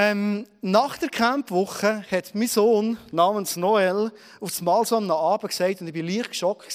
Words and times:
Ähm, 0.00 0.46
nach 0.62 0.96
der 0.96 1.08
Campwoche 1.08 2.04
hat 2.08 2.32
mein 2.32 2.46
Sohn 2.46 2.96
namens 3.10 3.56
Noel 3.56 4.12
auf 4.40 4.50
das 4.50 4.62
Mal 4.62 4.84
so 4.86 4.96
am 4.96 5.10
Abend 5.10 5.50
gesagt, 5.50 5.80
und 5.80 5.88
ich 5.88 5.94
war 5.96 6.02
leicht 6.04 6.30
geschockt, 6.30 6.72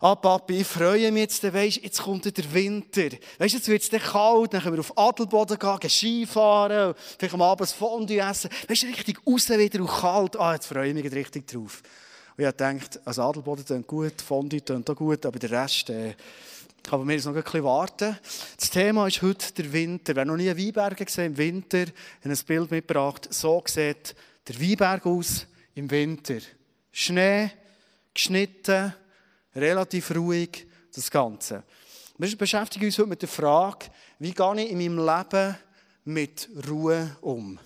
ah 0.00 0.16
Papi, 0.16 0.62
ich 0.62 0.66
freue 0.66 1.12
mich 1.12 1.20
jetzt, 1.22 1.54
weisst, 1.54 1.84
jetzt 1.84 2.02
kommt 2.02 2.24
der 2.24 2.52
Winter. 2.52 3.16
Weisst, 3.38 3.54
jetzt 3.54 3.68
wird 3.68 3.82
es 3.84 4.02
kalt, 4.02 4.52
dann 4.52 4.62
können 4.62 4.74
wir 4.74 4.80
auf 4.80 4.98
Adelboden 4.98 5.56
gehen, 5.56 5.78
gehen 5.78 5.90
Skifahren, 5.90 6.96
vielleicht 7.16 7.34
am 7.34 7.42
Abend 7.42 7.70
Fondue 7.70 8.18
essen. 8.18 8.50
Weisst, 8.66 8.82
richtig 8.82 9.24
raus 9.24 9.48
wieder 9.50 9.80
und 9.80 9.86
kalt. 9.86 10.36
Ah, 10.36 10.54
jetzt 10.54 10.66
freue 10.66 10.88
ich 10.88 10.94
mich 10.94 11.12
richtig 11.12 11.46
drauf. 11.46 11.84
Und 12.36 12.44
ich 12.44 12.50
dachte, 12.50 13.00
also 13.04 13.22
Adelboden 13.22 13.64
klingt 13.64 13.86
gut, 13.86 14.20
Fondue 14.20 14.60
klingt 14.60 14.90
auch 14.90 14.96
gut, 14.96 15.24
aber 15.24 15.38
der 15.38 15.52
Rest, 15.52 15.88
äh, 15.88 16.16
kann 16.84 17.00
man 17.00 17.10
jetzt 17.10 17.24
noch 17.24 17.34
ein 17.34 17.42
bisschen 17.42 17.64
warten. 17.64 18.16
Das 18.58 18.70
Thema 18.70 19.08
ist 19.08 19.22
heute 19.22 19.52
der 19.54 19.72
Winter. 19.72 20.14
Wer 20.14 20.24
noch 20.24 20.36
nie 20.36 20.48
Weinberge 20.48 21.04
gesehen 21.04 21.32
im 21.32 21.36
Winter, 21.38 21.80
hat 21.80 21.90
ein 22.24 22.38
Bild 22.46 22.70
mitgebracht. 22.70 23.28
So 23.30 23.62
sieht 23.66 24.14
der 24.46 24.60
Weinberg 24.60 25.06
aus 25.06 25.46
im 25.74 25.90
Winter. 25.90 26.38
Schnee, 26.92 27.50
geschnitten, 28.12 28.94
relativ 29.56 30.14
ruhig, 30.14 30.66
das 30.94 31.10
Ganze. 31.10 31.64
Wir 32.18 32.36
beschäftigen 32.36 32.84
uns 32.84 32.98
heute 32.98 33.08
mit 33.08 33.22
der 33.22 33.28
Frage, 33.28 33.86
wie 34.18 34.32
gehe 34.32 34.62
ich 34.62 34.70
in 34.70 34.78
meinem 34.78 35.04
Leben 35.04 35.56
mit 36.04 36.48
Ruhe 36.68 37.16
um? 37.22 37.58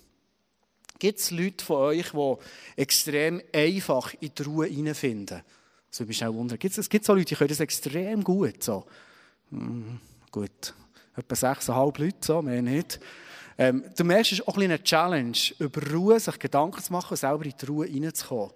Gibt 0.99 1.19
es 1.19 1.31
Leute 1.31 1.65
von 1.65 1.77
euch, 1.77 2.11
die 2.13 2.35
extrem 2.81 3.43
einfach 3.53 4.15
in 4.21 4.33
die 4.35 4.43
Ruhe 4.43 4.67
hineinfinden? 4.67 5.43
Das 5.91 6.01
würde 6.01 6.09
mich 6.09 6.25
auch 6.25 6.33
wundern. 6.33 6.59
Gibt 6.59 6.77
es 6.77 6.89
gibt 6.89 7.05
so 7.05 7.15
Leute, 7.15 7.27
die 7.27 7.35
können 7.35 7.49
das 7.49 7.61
extrem 7.61 8.25
gut. 8.25 8.63
So. 8.63 8.87
Hm, 9.51 9.99
gut, 10.31 10.75
etwa 11.17 11.35
sechseinhalb 11.35 11.99
Leute, 11.99 12.19
so, 12.21 12.43
mehr 12.43 12.61
nicht. 12.61 13.01
Ähm, 13.57 13.85
du 13.97 14.05
merkst, 14.05 14.33
es 14.33 14.39
ist 14.41 14.49
auch 14.49 14.57
ein 14.57 14.65
eine 14.65 14.83
Challenge, 14.83 15.39
über 15.59 15.91
Ruhe 15.91 16.21
sich 16.21 16.39
Gedanken 16.39 16.83
zu 16.83 16.93
machen 16.93 17.17
selber 17.17 17.45
in 17.45 17.55
die 17.61 17.67
Ruhe 17.67 17.87
hineinzukommen. 17.87 18.53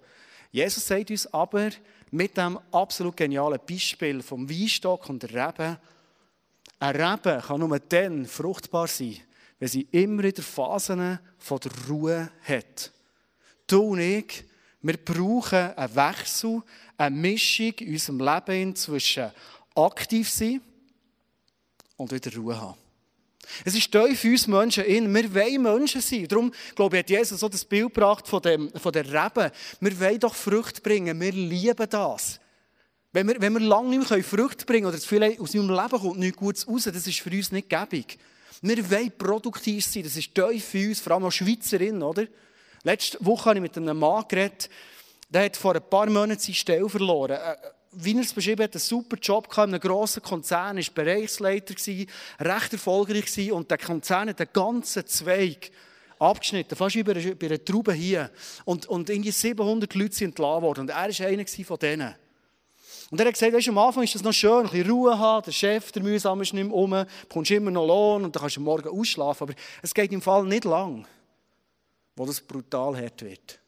Jesus 0.51 0.85
sagt 0.85 1.09
uns 1.09 1.33
aber 1.33 1.71
mit 2.11 2.37
dem 2.37 2.59
absolut 2.71 3.17
genialen 3.17 3.59
Beispiel 3.67 4.21
vom 4.21 4.47
Weinstock 4.47 5.09
und 5.09 5.23
der 5.23 5.29
Rebe, 5.31 5.79
ein 6.79 6.95
Rebe 6.95 7.41
kann 7.45 7.59
nur 7.59 7.79
dann 7.79 8.25
fruchtbar 8.27 8.87
sein, 8.87 9.17
wenn 9.57 9.67
sie 9.67 9.87
immer 9.91 10.23
in 10.25 10.33
der 10.33 10.43
Phasen 10.43 11.19
von 11.39 11.59
der 11.59 11.71
Ruhe 11.89 12.31
hat. 12.43 12.91
Du 13.65 13.81
und 13.81 13.99
ich, 13.99 14.45
wir 14.81 14.97
brauchen 14.97 15.75
einen 15.75 15.95
Wechsel, 15.95 16.61
eine 16.97 17.15
Mischung 17.15 17.73
in 17.79 17.93
unserem 17.93 18.19
Leben 18.19 18.75
zwischen 18.75 19.31
aktiv 19.75 20.29
sein 20.29 20.61
und 22.03 22.11
wieder 22.11 22.35
Ruhe 22.37 22.59
haben. 22.59 22.77
Es 23.65 23.75
ist 23.75 23.91
tief 23.91 24.19
für 24.19 24.29
uns 24.29 24.47
Menschen 24.47 24.85
in. 24.85 25.13
Wir 25.13 25.33
wollen 25.33 25.61
Menschen 25.61 26.01
sein. 26.01 26.27
Darum, 26.27 26.51
glaube 26.75 26.97
ich, 26.97 26.99
hat 27.03 27.09
Jesus 27.09 27.39
so 27.39 27.49
das 27.49 27.65
Bild 27.65 27.93
gebracht 27.93 28.27
von, 28.27 28.41
dem, 28.41 28.71
von 28.71 28.91
der 28.91 29.05
Rebe. 29.05 29.51
Wir 29.79 29.99
wollen 29.99 30.19
doch 30.19 30.35
Frucht 30.35 30.81
bringen. 30.81 31.19
Wir 31.19 31.31
lieben 31.31 31.89
das. 31.89 32.39
Wenn 33.11 33.27
wir, 33.27 33.39
wenn 33.39 33.53
wir 33.53 33.59
lange 33.59 33.89
nicht 33.89 34.09
mehr 34.09 34.23
Frucht 34.23 34.65
bringen 34.65 34.85
oder 34.87 34.95
das 34.95 35.03
Gefühl 35.03 35.23
aus 35.33 35.53
unserem 35.53 35.69
Leben 35.69 36.01
kommt 36.01 36.19
nichts 36.19 36.37
Gutes 36.37 36.67
raus, 36.67 36.83
das 36.85 37.07
ist 37.07 37.19
für 37.19 37.29
uns 37.29 37.51
nicht 37.51 37.69
gäbig. 37.69 38.17
Wir 38.61 38.89
wollen 38.89 39.11
produktiv 39.17 39.85
sein. 39.85 40.03
Das 40.03 40.15
ist 40.15 40.33
tief 40.33 40.65
für 40.65 40.87
uns, 40.87 40.99
vor 40.99 41.13
allem 41.13 41.25
als 41.25 41.35
Schweizerin, 41.35 42.01
oder? 42.01 42.25
Letzte 42.83 43.23
Woche 43.23 43.49
habe 43.49 43.59
ich 43.59 43.61
mit 43.61 43.77
einem 43.77 43.97
Mann 43.97 44.25
geredet, 44.27 44.69
der 45.29 45.45
hat 45.45 45.57
vor 45.57 45.75
ein 45.75 45.89
paar 45.89 46.07
Monaten 46.07 46.39
seine 46.39 46.55
Stelle 46.55 46.89
verloren. 46.89 47.37
Wie 47.95 48.15
er 48.15 48.21
es 48.21 48.33
beschrieben 48.33 48.63
hat, 48.63 48.73
einen 48.73 48.81
super 48.81 49.17
Job 49.17 49.49
gehabt 49.49 49.67
in 49.67 49.75
einem 49.75 49.81
grossen 49.81 50.23
Konzern, 50.23 50.77
war 50.77 50.83
Bereichsleiter, 50.93 51.75
recht 52.39 52.73
erfolgreich 52.73 53.51
und 53.51 53.69
der 53.69 53.77
Konzern 53.77 54.29
hat 54.29 54.39
den 54.39 54.47
ganzen 54.51 55.05
Zweig 55.05 55.71
abgeschnitten, 56.19 56.75
fast 56.75 56.95
wie 56.95 57.03
bei 57.03 57.13
einer, 57.13 57.63
Traube 57.63 57.93
hier. 57.93 58.31
Und, 58.65 58.85
und 58.87 59.09
irgendwie 59.09 59.31
700 59.31 59.93
Leute 59.95 60.15
sind 60.15 60.29
entlassen 60.29 60.61
worden 60.63 60.79
und 60.81 60.89
er 60.89 60.95
war 60.95 61.27
einer 61.27 61.45
von 61.47 61.79
denen. 61.79 62.15
Und 63.11 63.19
er 63.19 63.27
hat 63.27 63.33
gesagt, 63.33 63.53
weißt, 63.53 63.69
am 63.69 63.77
Anfang 63.77 64.03
ist 64.03 64.15
es 64.15 64.23
noch 64.23 64.33
schön, 64.33 64.65
ein 64.65 64.71
bisschen 64.71 64.89
Ruhe 64.89 65.19
haben, 65.19 65.43
der 65.45 65.51
Chef, 65.51 65.91
der 65.91 66.01
mühsam 66.01 66.41
ist 66.41 66.53
nicht 66.53 66.65
mehr 66.65 66.75
um, 66.75 66.91
du 66.91 67.05
bekommst 67.27 67.51
immer 67.51 67.69
noch 67.69 67.85
Lohn 67.85 68.23
und 68.23 68.35
dann 68.35 68.41
kannst 68.41 68.57
du 68.57 68.61
morgen 68.61 68.89
ausschlafen. 68.89 69.43
Aber 69.43 69.53
es 69.81 69.93
geht 69.93 70.11
im 70.11 70.21
Fall 70.21 70.45
nicht 70.45 70.63
lang, 70.63 71.05
wo 72.15 72.25
das 72.25 72.41
brutal 72.41 72.97
hart 72.97 73.21
wird. 73.21 73.59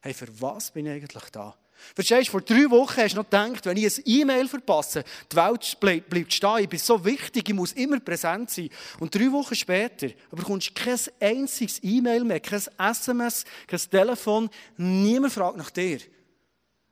Hey, 0.00 0.14
für 0.14 0.28
was 0.40 0.70
bin 0.70 0.86
ich 0.86 0.92
eigentlich 0.92 1.30
da? 1.30 1.54
Verstehst 1.94 2.28
du, 2.28 2.32
vor 2.32 2.40
drei 2.40 2.70
Wochen 2.70 2.96
hast 2.96 3.12
du 3.12 3.18
noch 3.18 3.24
gedacht, 3.24 3.66
wenn 3.66 3.76
ich 3.76 3.98
ein 3.98 4.02
E-Mail 4.04 4.48
verpasse, 4.48 5.04
die 5.30 5.36
Welt 5.36 5.78
bleibt 5.80 6.32
stehen, 6.32 6.58
ich 6.60 6.68
bin 6.68 6.78
so 6.78 7.04
wichtig, 7.04 7.48
ich 7.48 7.54
muss 7.54 7.72
immer 7.72 8.00
präsent 8.00 8.50
sein. 8.50 8.70
Und 8.98 9.14
drei 9.14 9.30
Wochen 9.30 9.54
später 9.54 10.08
bekommst 10.30 10.70
du 10.70 10.74
kein 10.74 10.98
einziges 11.20 11.80
E-Mail 11.82 12.24
mehr, 12.24 12.40
kein 12.40 12.62
SMS, 12.78 13.44
kein 13.66 13.80
Telefon, 13.90 14.50
niemand 14.76 15.32
fragt 15.32 15.56
nach 15.56 15.70
dir. 15.70 16.00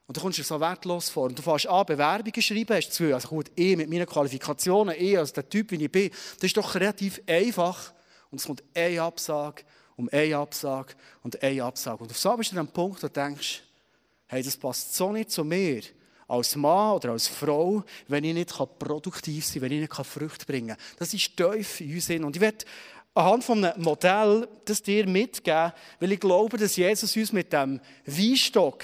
Und 0.06 0.16
dann 0.16 0.22
kommst 0.22 0.38
du 0.38 0.42
dir 0.42 0.46
so 0.46 0.60
wertlos 0.60 1.08
vor. 1.08 1.24
Und 1.24 1.38
du 1.38 1.42
fährst 1.42 1.66
an, 1.68 1.86
Bewerbungen 1.86 2.42
schreiben, 2.42 2.76
hast 2.76 2.98
du 3.00 3.14
also 3.14 3.28
gut, 3.28 3.50
ich 3.54 3.76
mit 3.76 3.88
meinen 3.88 4.06
Qualifikationen, 4.06 4.94
ich 4.98 5.16
als 5.16 5.32
der 5.32 5.48
Typ, 5.48 5.70
wie 5.70 5.82
ich 5.82 5.90
bin, 5.90 6.10
das 6.10 6.44
ist 6.44 6.56
doch 6.56 6.74
relativ 6.74 7.20
einfach. 7.26 7.94
Und 8.30 8.40
es 8.40 8.46
kommt 8.46 8.62
eine 8.74 9.00
Absage, 9.00 9.62
um 9.96 10.08
eine 10.12 10.36
Absage 10.36 10.94
und 11.22 11.42
eine 11.42 11.64
Absage. 11.64 12.02
Und 12.02 12.10
auf 12.10 12.18
so 12.18 12.36
bist 12.36 12.52
du 12.52 12.56
an 12.56 12.60
einem 12.60 12.72
Punkt, 12.72 13.02
wo 13.02 13.06
du 13.06 13.12
denkst, 13.12 13.62
hey, 14.32 14.42
das 14.42 14.56
passt 14.56 14.94
so 14.94 15.12
nicht 15.12 15.30
zu 15.30 15.44
mir, 15.44 15.82
als 16.26 16.56
Mann 16.56 16.94
oder 16.94 17.10
als 17.10 17.28
Frau, 17.28 17.84
wenn 18.08 18.24
ich 18.24 18.32
nicht 18.32 18.50
produktiv 18.78 19.44
sein 19.44 19.54
kann, 19.54 19.62
wenn 19.62 19.72
ich 19.72 19.90
nicht 19.90 20.06
Früchte 20.06 20.46
bringen 20.46 20.68
kann. 20.68 20.78
Das 20.98 21.12
ist 21.12 21.36
tief 21.36 21.82
in 21.82 21.94
uns 21.94 22.08
Und 22.08 22.36
ich 22.36 22.40
werde 22.40 22.64
anhand 23.12 23.44
von 23.44 23.62
einem 23.62 23.82
Modell 23.82 24.48
das 24.64 24.82
dir 24.82 25.06
mitgeben, 25.06 25.72
weil 26.00 26.12
ich 26.12 26.20
glaube, 26.20 26.56
dass 26.56 26.76
Jesus 26.76 27.14
uns 27.14 27.32
mit 27.32 27.52
dem 27.52 27.78
Weinstock, 28.06 28.82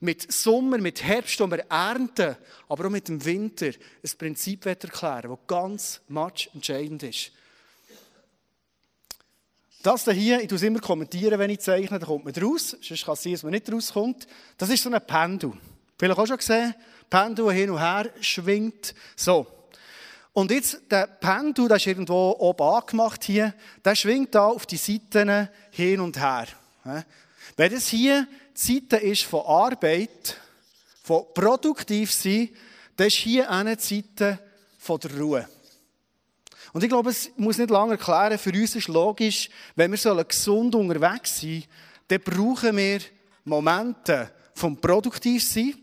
mit 0.00 0.32
Sommer, 0.32 0.78
mit 0.78 1.04
Herbst, 1.04 1.38
wo 1.38 1.48
wir 1.48 1.64
ernten, 1.70 2.36
aber 2.68 2.86
auch 2.86 2.90
mit 2.90 3.06
dem 3.06 3.24
Winter 3.24 3.66
ein 3.66 4.18
Prinzip 4.18 4.66
erklären 4.66 5.30
das 5.30 5.46
ganz 5.46 6.00
much 6.08 6.50
entscheidend 6.54 7.04
ist. 7.04 7.30
Das 9.82 10.04
hier, 10.04 10.40
ich 10.40 10.48
tue 10.48 10.56
es 10.56 10.62
immer 10.62 10.80
kommentieren, 10.80 11.38
wenn 11.38 11.50
ich 11.50 11.60
zeichne, 11.60 11.98
da 11.98 12.06
kommt 12.06 12.24
man 12.24 12.34
raus. 12.34 12.76
Sonst 12.80 13.04
kann 13.04 13.14
es 13.14 13.22
sein, 13.22 13.32
dass 13.32 13.42
man 13.44 13.52
nicht 13.52 13.72
rauskommt. 13.72 14.26
Das 14.56 14.70
ist 14.70 14.82
so 14.82 14.90
ein 14.90 15.00
Pendel. 15.06 15.52
Vielleicht 15.96 16.18
auch 16.18 16.26
schon 16.26 16.36
gesehen. 16.36 16.74
Pendel, 17.08 17.52
hin 17.52 17.70
und 17.70 17.78
her 17.78 18.10
schwingt. 18.20 18.94
So. 19.14 19.46
Und 20.32 20.50
jetzt, 20.50 20.80
der 20.90 21.06
Pendel, 21.06 21.68
der 21.68 21.78
ist 21.78 21.86
irgendwo 21.86 22.36
oben 22.38 22.62
angemacht 22.62 23.24
hier, 23.24 23.54
der 23.84 23.94
schwingt 23.94 24.34
da 24.34 24.46
auf 24.46 24.66
die 24.66 24.76
Seiten 24.76 25.48
hin 25.70 26.00
und 26.00 26.18
her. 26.18 26.46
Wenn 27.56 27.72
das 27.72 27.88
hier 27.88 28.26
die 28.56 28.80
Seite 28.80 28.96
ist 28.96 29.24
von 29.24 29.46
Arbeit, 29.46 30.36
von 31.02 31.24
produktiv 31.34 32.12
sein, 32.12 32.50
dann 32.96 33.06
ist 33.06 33.16
hier 33.16 33.50
eine 33.50 33.78
Seite 33.78 34.38
von 34.78 35.00
der 35.00 35.18
Ruhe. 35.18 35.48
Und 36.72 36.82
ich 36.82 36.88
glaube, 36.90 37.10
es 37.10 37.30
muss 37.36 37.58
nicht 37.58 37.70
lange 37.70 37.92
erklären, 37.92 38.38
für 38.38 38.52
uns 38.52 38.76
ist 38.76 38.88
logisch, 38.88 39.48
wenn 39.74 39.90
wir 39.90 40.24
gesund 40.24 40.74
unterwegs 40.74 41.40
sein 41.40 41.64
dann 42.08 42.20
brauchen 42.22 42.76
wir 42.76 43.00
Momente 43.44 44.32
vom 44.54 44.80
Produktivsein. 44.80 45.74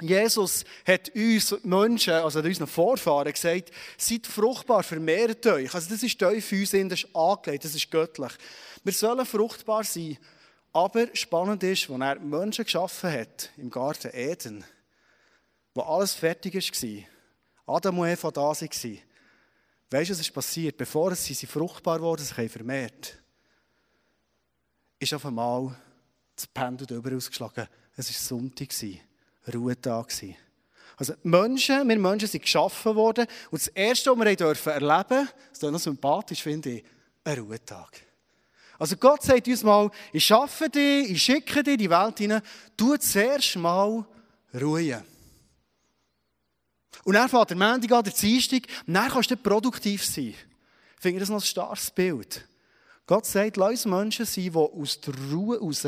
Jesus 0.00 0.64
hat 0.84 1.10
uns 1.14 1.56
Menschen, 1.62 2.14
also 2.14 2.40
unseren 2.40 2.66
Vorfahren 2.66 3.32
gesagt, 3.32 3.70
seid 3.96 4.26
fruchtbar, 4.26 4.82
vermehrt 4.82 5.46
euch. 5.46 5.72
Also 5.72 5.90
das 5.90 6.02
ist 6.02 6.18
tief 6.18 6.44
für 6.44 6.56
uns, 6.56 6.70
das 6.72 7.04
ist 7.04 7.14
angelegt, 7.14 7.64
das 7.64 7.74
ist 7.74 7.90
göttlich. 7.90 8.32
Wir 8.82 8.92
sollen 8.92 9.24
fruchtbar 9.24 9.84
sein. 9.84 10.18
Aber 10.72 11.06
spannend 11.12 11.62
ist, 11.62 11.88
als 11.88 12.00
er 12.00 12.18
Menschen 12.18 12.64
geschaffen 12.64 13.12
hat, 13.12 13.50
im 13.58 13.70
Garten 13.70 14.10
Eden, 14.12 14.64
wo 15.74 15.82
alles 15.82 16.14
fertig 16.14 16.54
war, 16.54 17.76
Adam 17.76 17.98
und 17.98 18.08
Eva 18.08 18.30
da 18.30 18.40
waren, 18.40 18.98
Weißt 19.92 20.08
du, 20.08 20.14
was 20.14 20.20
ist 20.20 20.32
passiert? 20.32 20.76
Bevor 20.76 21.14
sie, 21.14 21.34
sie 21.34 21.46
fruchtbar 21.46 22.00
wurden, 22.00 22.24
sich 22.24 22.50
vermehrt, 22.50 23.18
ist 24.98 25.12
auf 25.12 25.26
einmal 25.26 25.76
das 26.34 26.46
Pendel 26.46 26.86
darüber 26.86 27.14
ausgeschlagen. 27.14 27.68
Es 27.96 28.08
war 28.08 28.38
Sonntag, 28.38 28.70
Ruhetag. 29.52 30.12
Also 30.96 31.14
Menschen, 31.22 31.88
wir 31.88 31.98
Menschen 31.98 32.28
sind 32.28 32.42
geschaffen 32.42 32.94
worden 32.94 33.26
und 33.50 33.60
das 33.60 33.68
Erste, 33.68 34.10
was 34.10 34.18
wir 34.18 34.26
erleben 34.26 34.36
dürfen, 34.36 35.28
das 35.50 35.62
ist 35.62 35.62
noch 35.62 35.78
sympathisch, 35.78 36.42
finde 36.42 36.70
ich, 36.70 36.84
ein 37.24 37.38
Ruhetag. 37.38 38.00
Also 38.78 38.96
Gott 38.96 39.22
sagt 39.22 39.46
uns 39.46 39.62
mal, 39.62 39.90
ich 40.12 40.24
schaffe 40.24 40.70
dich, 40.70 41.10
ich 41.10 41.22
schicke 41.22 41.62
dich 41.62 41.74
in 41.74 41.78
die 41.78 41.90
Welt 41.90 42.18
hinein, 42.18 42.42
tu 42.76 42.96
zuerst 42.96 43.56
mal 43.56 44.06
Ruhe. 44.54 45.04
Und 47.04 47.14
dann 47.14 47.28
fährt 47.28 47.50
der 47.50 47.56
Montag 47.56 47.90
an, 47.92 48.04
der 48.04 48.12
Dienstag, 48.12 48.62
und 48.86 48.94
dann 48.94 49.10
kannst 49.10 49.30
du 49.30 49.36
produktiv 49.36 50.04
sein. 50.04 50.34
Ich 50.34 51.00
finde 51.00 51.20
das 51.20 51.30
noch 51.30 51.38
ein 51.38 51.42
starkes 51.42 51.90
Bild. 51.90 52.46
Gott 53.06 53.26
sagt, 53.26 53.56
lass 53.56 53.70
uns 53.70 53.86
Menschen 53.86 54.24
sein, 54.24 54.44
die 54.44 54.54
aus 54.54 55.00
der 55.00 55.14
Ruhe 55.30 55.58
raus 55.58 55.86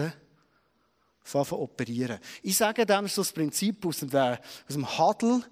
operieren. 1.52 2.18
Ich 2.42 2.56
sage 2.56 2.84
dem 2.84 3.06
ist 3.06 3.16
das 3.16 3.32
Prinzip 3.32 3.84
aus 3.86 4.00
dem, 4.00 4.10
aus 4.12 4.38
dem 4.70 4.98
Huddle. 4.98 5.42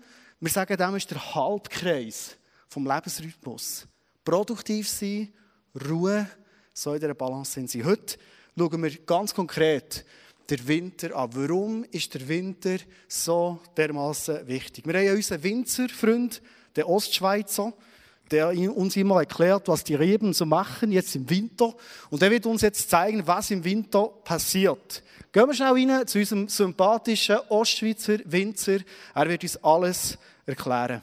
Wir 0.40 0.50
sagen 0.50 0.76
dem 0.76 0.96
ist 0.96 1.10
der 1.10 1.34
Halbkreis 1.34 2.37
vom 2.69 2.87
Lebensrhythmus. 2.87 3.87
Produktiv 4.25 4.88
sein, 4.88 5.32
Ruhe, 5.88 6.28
so 6.75 6.93
in 6.94 7.00
dieser 7.00 7.14
Balance 7.14 7.52
sind 7.52 7.70
sie. 7.70 7.84
Heute 7.84 8.19
schauen 8.56 8.82
wir 8.82 8.99
ganz 9.04 9.32
konkret 9.32 10.04
den 10.52 10.69
Winter 10.69 11.16
an. 11.16 11.31
Warum 11.32 11.84
ist 11.90 12.12
der 12.14 12.28
Winter 12.28 12.76
so 13.08 13.58
dermaßen 13.76 14.46
wichtig? 14.46 14.87
Wir 14.87 14.94
haben 14.94 15.06
ja 15.06 15.14
unseren 15.14 15.43
Winzerfreund, 15.43 16.43
den 16.76 16.84
Ostschweizer, 16.84 17.72
der 18.31 18.49
uns 18.76 18.96
immer 18.96 19.20
erklärt, 19.20 19.69
was 19.69 19.84
die 19.84 19.94
Reben 19.94 20.32
so 20.32 20.46
machen, 20.46 20.93
jetzt 20.93 21.14
im 21.16 21.28
Winter. 21.28 21.75
Und 22.10 22.22
der 22.22 22.31
wird 22.31 22.46
uns 22.46 22.62
jetzt 22.62 22.88
zeigen, 22.88 23.26
was 23.26 23.50
im 23.50 23.64
Winter 23.64 24.08
passiert. 24.25 25.02
Gehen 25.32 25.46
wir 25.46 25.54
schnell 25.54 25.72
rein 25.72 26.06
zu 26.06 26.19
unserem 26.19 26.49
sympathischen 26.49 27.38
Ostschweizer 27.49 28.19
Winzer. 28.25 28.78
Er 29.14 29.28
wird 29.28 29.43
uns 29.43 29.56
alles 29.62 30.19
erklären. 30.44 31.02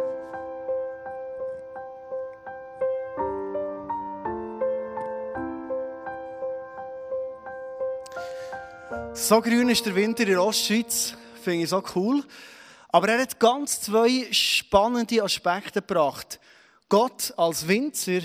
So 9.21 9.39
grün 9.39 9.69
ist 9.69 9.85
der 9.85 9.93
Winter 9.93 10.27
in 10.27 10.39
Ostschweiz, 10.39 11.13
finde 11.43 11.63
ich 11.63 11.69
so 11.69 11.83
cool. 11.95 12.23
Aber 12.89 13.07
er 13.07 13.21
hat 13.21 13.39
ganz 13.39 13.79
zwei 13.79 14.27
spannende 14.31 15.21
Aspekte 15.21 15.79
gebracht. 15.79 16.39
Gott 16.89 17.31
als 17.37 17.67
Winzer 17.67 18.21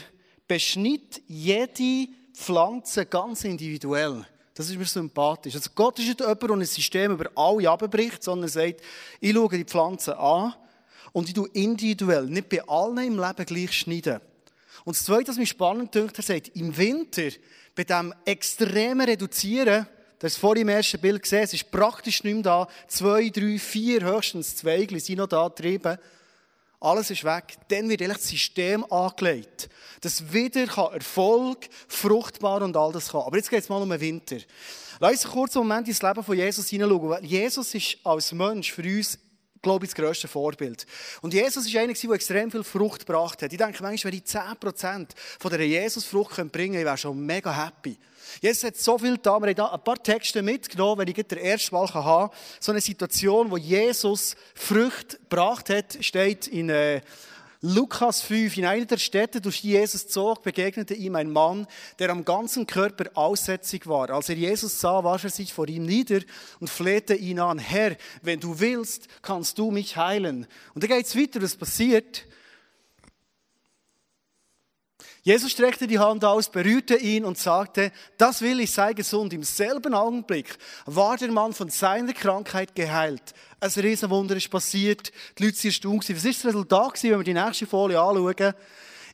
beschnitt 0.48 1.20
jede 1.26 2.08
Pflanze 2.32 3.04
ganz 3.04 3.44
individuell. 3.44 4.24
Das 4.54 4.70
ist 4.70 4.78
mir 4.78 4.86
sympathisch. 4.86 5.54
Also 5.54 5.68
Gott 5.74 5.98
ist 5.98 6.06
nicht 6.06 6.20
jemand, 6.20 6.42
der 6.42 6.50
ein 6.50 6.64
System 6.64 7.12
über 7.12 7.30
alle 7.34 7.68
abbricht, 7.68 8.24
sondern 8.24 8.48
sagt, 8.48 8.80
ich 9.20 9.34
schaue 9.34 9.50
die 9.50 9.64
Pflanze 9.64 10.18
an 10.18 10.54
und 11.12 11.28
ich 11.28 11.34
tue 11.34 11.50
individuell, 11.52 12.24
nicht 12.24 12.48
bei 12.48 12.66
allen 12.66 12.96
im 12.96 13.20
Leben 13.20 13.44
gleich 13.44 13.72
schneiden. 13.72 14.22
Und 14.86 14.96
das 14.96 15.04
Zweite, 15.04 15.28
was 15.28 15.36
mich 15.36 15.50
spannend 15.50 15.94
dünkt, 15.94 16.16
er 16.16 16.24
sagt, 16.24 16.56
im 16.56 16.74
Winter, 16.74 17.28
bei 17.74 17.84
diesem 17.84 18.14
extremen 18.24 19.06
Reduzieren, 19.06 19.86
das 20.18 20.32
hast 20.32 20.40
vorhin 20.40 20.62
im 20.62 20.68
ersten 20.70 21.00
Bild 21.00 21.22
gesehen, 21.22 21.42
es 21.42 21.52
ist 21.52 21.70
praktisch 21.70 22.24
nicht 22.24 22.34
mehr 22.34 22.42
da. 22.42 22.68
Zwei, 22.88 23.28
drei, 23.28 23.58
vier, 23.58 24.02
höchstens 24.02 24.56
zwei 24.56 24.86
sind 24.86 25.18
noch 25.18 25.26
da 25.26 25.48
getrieben. 25.48 25.98
Alles 26.80 27.10
ist 27.10 27.24
weg. 27.24 27.56
Dann 27.68 27.88
wird 27.88 28.00
das 28.00 28.28
System 28.28 28.90
angelegt. 28.90 29.68
Das 30.00 30.32
wieder 30.32 30.66
Erfolg, 30.92 31.68
fruchtbar 31.88 32.62
und 32.62 32.76
all 32.76 32.92
das 32.92 33.10
kann. 33.10 33.22
Aber 33.22 33.36
jetzt 33.36 33.50
geht 33.50 33.62
es 33.62 33.68
mal 33.68 33.82
um 33.82 33.90
den 33.90 34.00
Winter. 34.00 34.36
Lass 35.00 35.24
uns 35.24 35.32
kurz 35.32 35.56
einen 35.56 35.68
Moment 35.68 35.88
ins 35.88 36.02
Leben 36.02 36.22
von 36.22 36.36
Jesus 36.36 36.68
hineinschauen. 36.68 37.24
Jesus 37.24 37.74
ist 37.74 37.98
als 38.04 38.32
Mensch 38.32 38.72
für 38.72 38.82
uns 38.82 39.18
glaube 39.66 39.84
ich, 39.84 39.90
das 39.90 39.96
grösste 39.96 40.28
Vorbild. 40.28 40.86
Und 41.22 41.34
Jesus 41.34 41.66
ist 41.66 41.76
einer, 41.76 41.92
der 41.92 42.10
extrem 42.12 42.52
viel 42.52 42.62
Frucht 42.62 43.04
gebracht 43.04 43.42
hat. 43.42 43.52
Ich 43.52 43.58
denke 43.58 43.82
manchmal, 43.82 44.12
wenn 44.12 44.18
ich 44.18 44.24
10% 44.24 45.08
von 45.40 45.50
dieser 45.50 45.62
Jesus-Frucht 45.62 46.36
bringen 46.36 46.52
könnte, 46.52 46.78
ich 46.78 46.84
wäre 46.84 46.96
schon 46.96 47.18
mega 47.18 47.52
happy. 47.52 47.98
Jesus 48.40 48.62
hat 48.62 48.76
so 48.76 48.96
viel 48.96 49.18
da. 49.18 49.40
Wir 49.40 49.48
haben 49.48 49.54
da 49.56 49.72
ein 49.72 49.82
paar 49.82 50.00
Texte 50.00 50.40
mitgenommen, 50.40 51.00
wenn 51.00 51.08
ich 51.08 51.14
den 51.14 51.38
ersten 51.38 51.74
Mal 51.74 51.88
haben 51.92 52.30
kann. 52.30 52.38
So 52.60 52.70
eine 52.70 52.80
Situation, 52.80 53.50
wo 53.50 53.56
Jesus 53.56 54.36
Frucht 54.54 55.18
gebracht 55.28 55.68
hat, 55.68 55.98
steht 56.00 56.46
in 56.46 56.70
äh, 56.70 57.00
Lukas 57.62 58.20
5. 58.22 58.58
In 58.58 58.66
einer 58.66 58.84
der 58.84 58.98
Städte, 58.98 59.40
durch 59.40 59.62
die 59.62 59.70
Jesus 59.70 60.08
zog, 60.08 60.42
begegnete 60.42 60.94
ihm 60.94 61.16
ein 61.16 61.30
Mann, 61.30 61.66
der 61.98 62.10
am 62.10 62.24
ganzen 62.24 62.66
Körper 62.66 63.10
aussätzig 63.14 63.86
war. 63.86 64.10
Als 64.10 64.28
er 64.28 64.36
Jesus 64.36 64.80
sah, 64.80 65.02
warf 65.04 65.24
er 65.24 65.30
sich 65.30 65.52
vor 65.52 65.68
ihm 65.68 65.86
nieder 65.86 66.20
und 66.60 66.68
flehte 66.68 67.14
ihn 67.14 67.40
an. 67.40 67.58
Herr, 67.58 67.96
wenn 68.22 68.40
du 68.40 68.60
willst, 68.60 69.08
kannst 69.22 69.58
du 69.58 69.70
mich 69.70 69.96
heilen. 69.96 70.46
Und 70.74 70.84
da 70.84 70.86
geht 70.86 71.06
es 71.06 71.16
weiter, 71.16 71.40
was 71.40 71.56
passiert. 71.56 72.26
Jesus 75.26 75.50
streckte 75.50 75.88
die 75.88 75.98
Hand 75.98 76.24
aus, 76.24 76.48
berührte 76.48 76.94
ihn 76.94 77.24
und 77.24 77.36
sagte, 77.36 77.90
das 78.16 78.42
will 78.42 78.60
ich, 78.60 78.70
sei 78.70 78.92
gesund. 78.92 79.32
Im 79.32 79.42
selben 79.42 79.92
Augenblick 79.92 80.56
war 80.84 81.16
der 81.16 81.32
Mann 81.32 81.52
von 81.52 81.68
seiner 81.68 82.12
Krankheit 82.12 82.76
geheilt. 82.76 83.34
Ein 83.58 83.70
Riesenwunder 83.70 84.36
ist 84.36 84.48
passiert. 84.48 85.10
Die 85.36 85.46
Leute 85.46 85.56
sind 85.56 85.70
erstaunt. 85.70 86.08
Was 86.08 86.24
ist 86.24 86.44
das 86.44 86.46
Resultat, 86.46 87.02
wenn 87.02 87.18
wir 87.18 87.24
die 87.24 87.34
nächste 87.34 87.66
Folie 87.66 88.00
anschauen? 88.00 88.54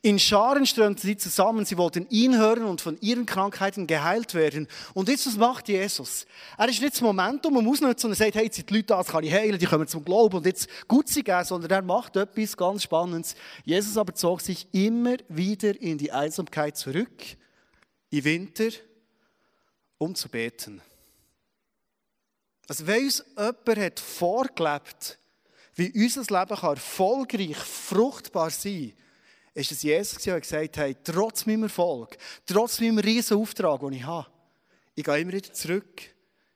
In 0.04 0.18
Scharen 0.18 0.66
strömten 0.66 1.00
sie 1.00 1.16
zusammen, 1.16 1.64
sie 1.64 1.78
wollten 1.78 2.08
ihn 2.10 2.36
hören 2.36 2.64
und 2.64 2.80
von 2.80 3.00
ihren 3.00 3.24
Krankheiten 3.24 3.86
geheilt 3.86 4.34
werden. 4.34 4.66
Und 4.94 5.08
jetzt, 5.08 5.28
was 5.28 5.36
macht 5.36 5.68
Jesus? 5.68 6.26
Er 6.58 6.68
ist 6.68 6.80
nicht 6.80 6.94
das 6.94 7.00
Momentum 7.00 7.56
um 7.56 7.68
ausnutzen 7.68 8.08
und 8.08 8.12
er 8.14 8.16
sagt, 8.16 8.34
hey, 8.34 8.46
jetzt 8.46 8.56
sind 8.56 8.68
die 8.68 8.74
Leute 8.74 8.86
da, 8.86 8.98
jetzt 8.98 9.12
kann 9.12 9.22
ich 9.22 9.32
heilen, 9.32 9.60
die 9.60 9.66
kommen 9.66 9.86
zum 9.86 10.04
Glauben 10.04 10.38
und 10.38 10.46
jetzt 10.46 10.68
gut 10.88 11.08
sie 11.08 11.22
geben, 11.22 11.44
sondern 11.44 11.70
er 11.70 11.82
macht 11.82 12.16
etwas 12.16 12.56
ganz 12.56 12.82
Spannendes. 12.82 13.36
Jesus 13.64 13.96
aber 13.96 14.12
zog 14.12 14.40
sich 14.40 14.66
immer 14.72 15.18
wieder 15.28 15.80
in 15.80 15.98
die 15.98 16.10
Einsamkeit 16.10 16.76
zurück, 16.76 17.22
im 18.10 18.24
Winter, 18.24 18.70
um 19.98 20.16
zu 20.16 20.28
beten. 20.28 20.82
Also 22.68 22.88
wenn 22.88 23.04
uns 23.04 23.24
jemand 23.36 23.78
hat 23.78 24.00
vorgelebt, 24.00 25.20
wie 25.76 25.92
unser 25.92 26.22
Leben 26.22 26.56
kann 26.56 26.70
erfolgreich, 26.70 27.56
fruchtbar 27.56 28.50
sein 28.50 28.94
kann, 28.96 29.01
ist 29.54 29.72
es 29.72 29.82
Jesus, 29.82 30.22
der 30.22 30.40
gesagt 30.40 30.78
hat, 30.78 31.04
trotz 31.04 31.46
meinem 31.46 31.64
Erfolg, 31.64 32.16
trotz 32.46 32.80
meinem 32.80 32.98
riesen 32.98 33.36
Auftrag, 33.36 33.80
den 33.80 33.92
ich 33.92 34.04
habe, 34.04 34.26
ich 34.94 35.04
gehe 35.04 35.18
immer 35.18 35.32
wieder 35.32 35.52
zurück 35.52 36.02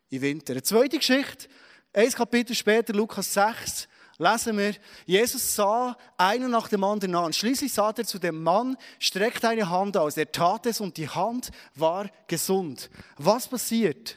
in 0.08 0.22
Winter. 0.22 0.52
Eine 0.52 0.62
zweite 0.62 0.98
Geschichte, 0.98 1.48
ein 1.92 2.10
Kapitel 2.10 2.54
später, 2.54 2.92
Lukas 2.92 3.32
6, 3.32 3.88
lesen 4.18 4.58
wir, 4.58 4.74
Jesus 5.04 5.54
sah 5.54 5.96
einen 6.16 6.50
nach 6.50 6.68
dem 6.68 6.84
anderen 6.84 7.14
an. 7.14 7.32
Schließlich 7.32 7.72
sah 7.72 7.92
er 7.96 8.04
zu 8.04 8.18
dem 8.18 8.42
Mann, 8.42 8.76
streckte 8.98 9.48
eine 9.48 9.68
Hand 9.68 9.96
aus. 9.96 10.16
Er 10.16 10.30
tat 10.30 10.66
es 10.66 10.80
und 10.80 10.96
die 10.96 11.08
Hand 11.08 11.50
war 11.74 12.10
gesund. 12.26 12.90
Was 13.16 13.48
passiert? 13.48 14.16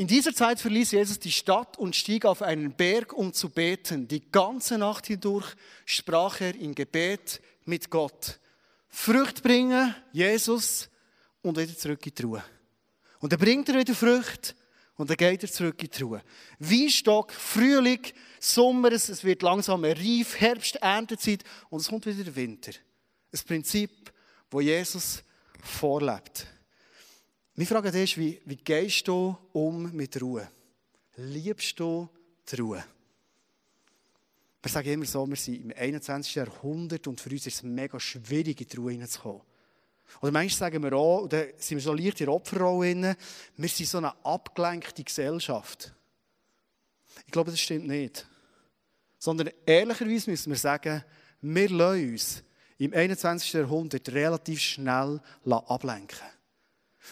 In 0.00 0.06
dieser 0.06 0.34
Zeit 0.34 0.58
verließ 0.58 0.92
Jesus 0.92 1.18
die 1.18 1.30
Stadt 1.30 1.76
und 1.76 1.94
stieg 1.94 2.24
auf 2.24 2.40
einen 2.40 2.72
Berg, 2.72 3.12
um 3.12 3.34
zu 3.34 3.50
beten. 3.50 4.08
Die 4.08 4.32
ganze 4.32 4.78
Nacht 4.78 5.08
hindurch 5.08 5.54
sprach 5.84 6.40
er 6.40 6.54
in 6.54 6.74
Gebet 6.74 7.42
mit 7.66 7.90
Gott. 7.90 8.40
Frucht 8.88 9.42
bringen, 9.42 9.94
Jesus, 10.10 10.88
und 11.42 11.58
wieder 11.58 11.76
zurück 11.76 12.06
in 12.06 12.14
die 12.14 12.22
Ruhe. 12.22 12.42
Und 13.18 13.30
dann 13.30 13.40
bringt 13.40 13.68
er 13.68 13.78
wieder 13.78 13.94
Frucht 13.94 14.56
und 14.96 15.10
dann 15.10 15.18
geht 15.18 15.42
er 15.42 15.52
zurück 15.52 15.82
in 15.82 15.90
die 15.90 16.02
Ruhe. 16.02 16.22
Weinstock, 16.58 17.30
Frühling, 17.34 18.00
Sommer, 18.38 18.92
es 18.92 19.22
wird 19.22 19.42
langsam 19.42 19.84
reif, 19.84 20.40
Herbst, 20.40 20.76
Erntezeit 20.76 21.44
und 21.68 21.82
es 21.82 21.88
kommt 21.88 22.06
wieder 22.06 22.24
der 22.24 22.36
Winter. 22.36 22.72
Ein 23.34 23.40
Prinzip, 23.46 24.10
wo 24.50 24.62
Jesus 24.62 25.22
vorlebt. 25.62 26.46
Meine 27.60 27.68
Frage 27.68 28.02
ist, 28.02 28.16
wie, 28.16 28.40
wie 28.46 28.56
gehst 28.56 29.06
du 29.06 29.36
um 29.52 29.94
mit 29.94 30.18
Ruhe? 30.22 30.48
liebst 31.16 31.78
du 31.78 32.08
die 32.50 32.56
Ruhe? 32.58 32.82
Wir 34.62 34.70
sagen 34.70 34.88
immer 34.88 35.04
so, 35.04 35.28
wir 35.28 35.36
sind 35.36 35.64
im 35.64 35.72
21. 35.76 36.36
Jahrhundert 36.36 37.06
und 37.06 37.20
für 37.20 37.28
uns 37.28 37.46
ist 37.46 37.56
es 37.56 37.62
mega 37.62 38.00
schwierig, 38.00 38.62
in 38.62 38.66
die 38.66 38.76
Ruhe 38.78 38.92
hineinzukommen. 38.92 39.42
Oder 40.22 40.32
manchmal 40.32 40.70
sagen 40.70 40.82
wir 40.82 40.94
auch, 40.94 41.28
da 41.28 41.42
sind 41.58 41.76
wir 41.76 41.82
so 41.82 41.92
leicht 41.92 42.22
in 42.22 42.28
der 42.28 42.34
Opferrolle 42.34 43.14
wir 43.58 43.68
sind 43.68 43.86
so 43.90 43.98
eine 43.98 44.14
abgelenkte 44.24 45.04
Gesellschaft. 45.04 45.92
Ich 47.26 47.30
glaube, 47.30 47.50
das 47.50 47.60
stimmt 47.60 47.88
nicht. 47.88 48.26
Sondern 49.18 49.50
ehrlicherweise 49.66 50.30
müssen 50.30 50.48
wir 50.48 50.58
sagen, 50.58 51.04
wir 51.42 51.68
lassen 51.68 52.10
uns 52.10 52.42
im 52.78 52.94
21. 52.94 53.52
Jahrhundert 53.52 54.08
relativ 54.08 54.60
schnell 54.60 55.20
ablenken. 55.44 56.39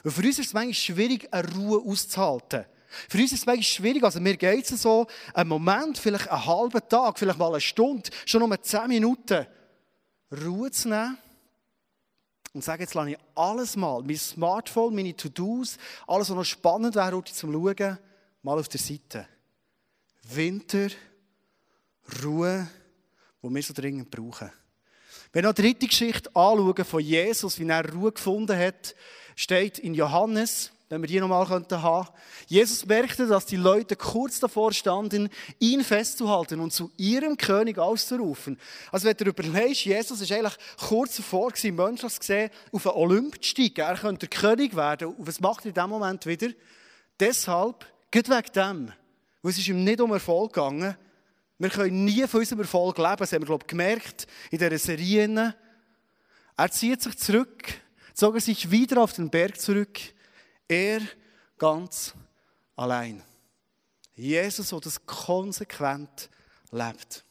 Und 0.05 0.11
für 0.11 0.23
uns 0.23 0.39
ist 0.39 0.47
es 0.49 0.55
manchmal 0.55 0.75
schwierig, 0.75 1.33
eine 1.33 1.53
Ruhe 1.55 1.83
auszuhalten. 1.85 2.65
Für 3.09 3.19
uns 3.19 3.33
ist 3.33 3.41
es 3.41 3.47
manchmal 3.47 3.65
schwierig, 3.65 4.03
also 4.03 4.21
mir 4.21 4.37
geht 4.37 4.71
es 4.71 4.83
so, 4.83 5.07
einen 5.35 5.49
Moment, 5.49 5.99
vielleicht 5.99 6.29
einen 6.29 6.47
halben 6.47 6.89
Tag, 6.89 7.19
vielleicht 7.19 7.39
mal 7.39 7.49
eine 7.49 7.61
Stunde, 7.61 8.11
schon 8.25 8.47
nur 8.47 8.63
zehn 8.63 8.89
Minuten, 8.89 9.47
Ruhe 10.31 10.71
zu 10.71 10.89
nehmen 10.89 11.19
und 12.55 12.65
sagen, 12.65 12.83
jetzt 12.83 12.95
lasse 12.95 13.11
ich 13.11 13.19
alles 13.35 13.77
mal, 13.77 14.03
mein 14.03 14.17
Smartphone, 14.17 14.95
meine 14.95 15.15
To-Dos, 15.15 15.77
alles, 16.07 16.31
was 16.31 16.37
noch 16.37 16.45
spannend 16.45 16.95
wäre, 16.95 17.17
heute 17.17 17.33
zum 17.33 17.53
Schauen, 17.53 17.99
mal 18.43 18.59
auf 18.59 18.69
der 18.69 18.81
Seite. 18.81 19.27
Winter, 20.23 20.89
Ruhe, 22.23 22.69
die 23.43 23.55
wir 23.55 23.63
so 23.63 23.75
dringend 23.75 24.11
brauchen. 24.11 24.51
Wenn 25.33 25.45
wir 25.45 25.51
noch 25.51 25.55
die 25.55 25.63
dritte 25.63 25.87
Geschichte 25.87 26.35
anschauen 26.35 26.85
von 26.85 27.01
Jesus, 27.01 27.59
wie 27.59 27.69
er 27.69 27.93
Ruhe 27.93 28.13
gefunden 28.13 28.59
hat, 28.59 28.95
steht 29.39 29.79
in 29.79 29.95
Johannes, 29.95 30.73
wenn 30.89 31.01
wir 31.01 31.07
die 31.07 31.21
nochmal 31.21 31.49
haben 31.49 31.69
könnten. 31.69 32.09
Jesus 32.49 32.85
merkte, 32.87 33.29
dass 33.29 33.47
die 33.47 33.57
Leute 33.57 33.95
kurz 33.95 34.41
davor 34.41 34.73
standen, 34.73 35.29
ihn 35.61 35.85
festzuhalten 35.85 36.59
und 36.59 36.73
zu 36.73 36.91
ihrem 36.97 37.37
König 37.37 37.79
auszurufen. 37.79 38.59
Also 38.91 39.07
wenn 39.07 39.17
du 39.17 39.27
überlegst, 39.27 39.85
Jesus 39.85 40.21
ist 40.21 40.33
eigentlich 40.33 40.57
kurz 40.77 41.19
davor 41.19 41.51
gewesen, 41.51 41.77
menschlich 41.77 42.19
gesehen, 42.19 42.51
auf 42.73 42.85
einen 42.85 42.97
Olymp 42.97 43.41
zu 43.41 43.51
steigen. 43.51 43.81
Er 43.81 43.97
könnte 43.97 44.27
König 44.27 44.75
werden. 44.75 45.15
Und 45.15 45.29
was 45.29 45.39
macht 45.39 45.65
er 45.65 45.69
in 45.69 45.75
dem 45.75 45.91
Moment 45.91 46.27
wieder? 46.27 46.49
Deshalb, 47.21 47.87
geht 48.11 48.29
wegen 48.29 48.53
dem, 48.57 48.93
weil 49.43 49.53
es 49.53 49.59
ist 49.59 49.69
ihm 49.69 49.85
nicht 49.85 50.01
um 50.01 50.13
Erfolg 50.13 50.53
gegangen. 50.53 50.97
Wir 51.59 51.71
können 51.71 52.05
nie 52.05 52.27
von 52.27 52.41
unserem 52.41 52.61
Erfolg 52.61 52.99
leben. 52.99 53.17
Das 53.19 53.33
haben 53.33 53.43
wir, 53.43 53.47
glaube 53.47 53.63
ich, 53.65 53.69
gemerkt 53.69 54.27
in 54.51 54.59
dieser 54.59 54.79
Serie. 54.79 55.55
Er 56.57 56.71
zieht 56.73 57.03
sich 57.03 57.17
zurück, 57.19 57.75
zog 58.19 58.35
er 58.35 58.41
sich 58.41 58.69
wieder 58.69 59.01
auf 59.01 59.13
den 59.13 59.31
Berg 59.31 59.61
zurück, 59.61 60.01
er 60.67 61.01
ganz 61.57 62.15
allein. 62.75 63.23
Jesus, 64.17 64.71
der 64.71 64.81
das 64.81 65.07
konsequent 65.07 66.29
lebt. 66.73 67.25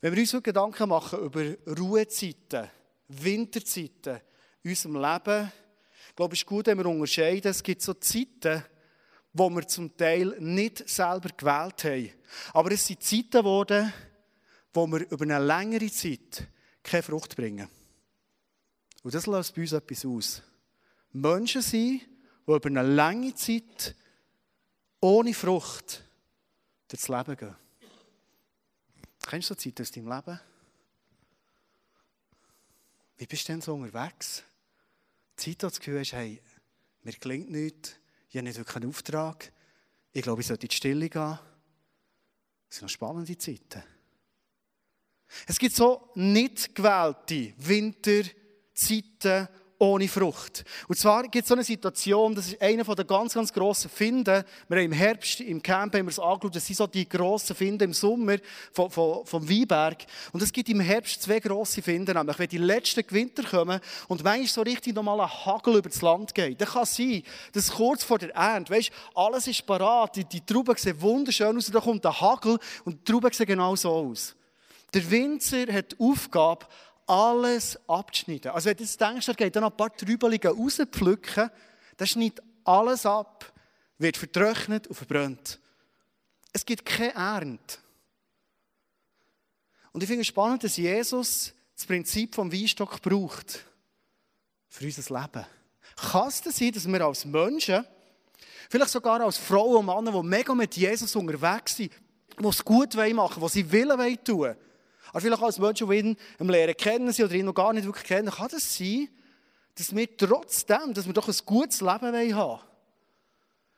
Wenn 0.00 0.14
wir 0.14 0.20
uns 0.20 0.30
so 0.30 0.40
Gedanken 0.40 0.88
machen 0.88 1.18
über 1.18 1.56
Ruhezeiten, 1.76 2.70
Winterzeiten 3.08 4.20
in 4.62 4.70
unserem 4.70 5.02
Leben, 5.02 5.52
glaube 6.14 6.34
ich, 6.34 6.42
ist 6.42 6.46
gut, 6.46 6.66
wenn 6.66 6.78
wir 6.78 6.86
unterscheiden. 6.86 7.50
Es 7.50 7.60
gibt 7.60 7.82
so 7.82 7.94
Zeiten, 7.94 8.64
wo 9.32 9.50
wir 9.50 9.66
zum 9.66 9.96
Teil 9.96 10.36
nicht 10.38 10.88
selber 10.88 11.30
gewählt 11.36 11.82
haben. 11.82 12.12
Aber 12.52 12.70
es 12.70 12.86
sind 12.86 13.02
Zeiten 13.02 13.42
geworden, 13.42 13.92
wo 14.72 14.86
wir 14.86 15.10
über 15.10 15.24
eine 15.24 15.44
längere 15.44 15.90
Zeit 15.90 16.46
keine 16.84 17.02
Frucht 17.02 17.34
bringen. 17.34 17.68
Und 19.06 19.14
das 19.14 19.28
löst 19.28 19.54
bei 19.54 19.60
uns 19.62 19.70
etwas 19.70 20.04
aus. 20.04 20.42
Menschen 21.12 21.62
sind, 21.62 22.00
die 22.00 22.50
über 22.50 22.66
eine 22.66 22.82
lange 22.82 23.32
Zeit 23.36 23.94
ohne 25.00 25.32
Frucht 25.32 26.02
durchs 26.88 27.06
Leben 27.06 27.36
gehen. 27.36 27.54
Kennst 29.24 29.48
du 29.48 29.54
so 29.54 29.60
Zeit 29.60 29.80
aus 29.80 29.92
deinem 29.92 30.08
Leben? 30.08 30.40
Wie 33.16 33.26
bist 33.26 33.46
du 33.46 33.52
denn 33.52 33.60
so 33.60 33.74
unterwegs? 33.74 34.42
Die 35.38 35.44
Zeit, 35.44 35.62
wo 35.62 35.66
du 35.66 35.70
das 35.70 35.78
Gefühl 35.78 36.00
hast, 36.00 36.12
hey, 36.12 36.42
mir 37.04 37.12
gelingt 37.12 37.48
nichts, 37.48 37.94
ich 38.28 38.36
habe 38.38 38.48
nicht 38.48 38.58
wirklich 38.58 38.76
einen 38.76 38.88
Auftrag, 38.88 39.52
ich 40.14 40.22
glaube, 40.22 40.40
ich 40.40 40.48
sollte 40.48 40.66
in 40.66 40.70
die 40.70 40.76
Stille 40.76 41.08
gehen. 41.08 41.38
Das 42.68 42.78
sind 42.78 42.82
noch 42.82 42.88
spannende 42.88 43.38
Zeiten. 43.38 43.84
Es 45.46 45.60
gibt 45.60 45.76
so 45.76 46.10
nicht 46.16 46.74
gewählte 46.74 47.54
Winterzeiten 48.76 49.48
ohne 49.78 50.08
Frucht. 50.08 50.64
Und 50.88 50.96
zwar 50.96 51.24
gibt 51.24 51.42
es 51.42 51.48
so 51.48 51.54
eine 51.54 51.62
Situation, 51.62 52.34
das 52.34 52.48
ist 52.48 52.62
einer 52.62 52.82
der 52.82 53.04
ganz, 53.04 53.34
ganz 53.34 53.52
grossen 53.52 53.90
Finden. 53.90 54.42
Wir 54.68 54.78
haben 54.78 54.84
im 54.86 54.92
Herbst, 54.92 55.40
im 55.40 55.62
Camp 55.62 55.94
haben 55.94 56.06
wir 56.06 56.10
es 56.10 56.18
angeschaut, 56.18 56.56
das 56.56 56.66
sind 56.66 56.76
so 56.76 56.86
die 56.86 57.06
grossen 57.06 57.54
Finden 57.54 57.84
im 57.84 57.92
Sommer 57.92 58.38
vom, 58.72 58.90
vom, 58.90 59.26
vom 59.26 59.46
Weinberg. 59.46 60.06
Und 60.32 60.42
es 60.42 60.50
gibt 60.50 60.70
im 60.70 60.80
Herbst 60.80 61.20
zwei 61.20 61.40
grosse 61.40 61.82
Finden, 61.82 62.16
nämlich 62.16 62.38
wenn 62.38 62.48
die 62.48 62.56
letzten 62.56 63.04
Winter 63.10 63.42
kommen 63.42 63.78
und 64.08 64.24
manchmal 64.24 64.46
so 64.46 64.62
richtig 64.62 64.94
nochmal 64.94 65.20
ein 65.20 65.44
Hagel 65.44 65.76
über 65.76 65.90
das 65.90 66.00
Land 66.00 66.34
geht. 66.34 66.58
Dann 66.58 66.68
kann 66.68 66.86
sein, 66.86 67.22
dass 67.52 67.70
kurz 67.70 68.02
vor 68.02 68.18
der 68.18 68.34
Ernte, 68.34 68.72
weißt, 68.72 68.90
alles 69.14 69.46
ist 69.46 69.66
parat, 69.66 70.16
die, 70.16 70.24
die 70.24 70.40
Trauben 70.40 70.74
sehen 70.76 70.98
wunderschön 71.02 71.54
aus, 71.54 71.66
dann 71.66 71.82
kommt 71.82 72.02
der 72.02 72.18
Hagel 72.18 72.58
und 72.86 73.06
die 73.06 73.12
Trauben 73.12 73.30
sehen 73.30 73.44
genau 73.44 73.76
so 73.76 73.90
aus. 73.90 74.34
Der 74.94 75.10
Winzer 75.10 75.70
hat 75.70 75.92
die 75.92 75.96
Aufgabe, 75.98 76.64
alles 77.06 77.78
abzuschneiden. 77.88 78.50
Also 78.50 78.68
wenn 78.68 78.76
du 78.76 78.82
jetzt 78.82 79.00
denkst, 79.00 79.28
er 79.28 79.34
geht 79.34 79.54
dann 79.54 79.62
noch 79.62 79.70
ein 79.70 79.76
paar 79.76 79.96
Trübelige 79.96 80.48
rauspflücken, 80.48 81.50
dann 81.96 82.06
schneidet 82.06 82.42
alles 82.64 83.06
ab, 83.06 83.52
wird 83.98 84.16
vertrocknet 84.16 84.86
und 84.88 84.94
verbrannt. 84.94 85.58
Es 86.52 86.64
gibt 86.64 86.84
keine 86.84 87.14
Ernte. 87.14 87.78
Und 89.92 90.02
ich 90.02 90.08
finde 90.08 90.22
es 90.22 90.26
spannend, 90.26 90.64
dass 90.64 90.76
Jesus 90.76 91.52
das 91.74 91.86
Prinzip 91.86 92.34
vom 92.34 92.52
Weinstock 92.52 93.00
braucht 93.00 93.64
für 94.68 94.84
unser 94.84 95.20
Leben. 95.20 95.46
Kann 95.96 96.28
es 96.28 96.38
sein, 96.38 96.72
dass 96.72 96.86
wir 96.86 97.00
als 97.00 97.24
Menschen, 97.24 97.84
vielleicht 98.68 98.90
sogar 98.90 99.20
als 99.20 99.38
Frauen 99.38 99.76
und 99.76 99.86
Männer, 99.86 100.12
die 100.12 100.28
mega 100.28 100.54
mit 100.54 100.76
Jesus 100.76 101.16
unterwegs 101.16 101.76
sind, 101.76 101.92
die 102.38 102.46
es 102.46 102.64
gut 102.64 102.94
machen 102.94 103.16
wollen, 103.16 103.32
die 103.40 103.48
sie 103.48 103.72
Willen 103.72 104.24
tun 104.24 104.38
wollen, 104.38 104.56
aber 105.16 105.22
vielleicht 105.22 105.42
als 105.42 105.58
Menschen, 105.58 105.88
die 105.88 105.96
ihn 105.96 106.16
im 106.38 106.50
Lehren 106.50 106.76
kennen 106.76 107.10
sie 107.10 107.24
oder 107.24 107.32
ihn 107.32 107.46
noch 107.46 107.54
gar 107.54 107.72
nicht 107.72 107.86
wirklich 107.86 108.04
kennen, 108.04 108.30
kann 108.30 108.48
das 108.50 108.76
sein, 108.76 109.08
dass 109.74 109.96
wir 109.96 110.14
trotzdem, 110.14 110.92
dass 110.92 111.06
wir 111.06 111.14
doch 111.14 111.26
ein 111.26 111.34
gutes 111.46 111.80
Leben 111.80 111.88
haben 111.88 112.34
wollen. 112.34 112.60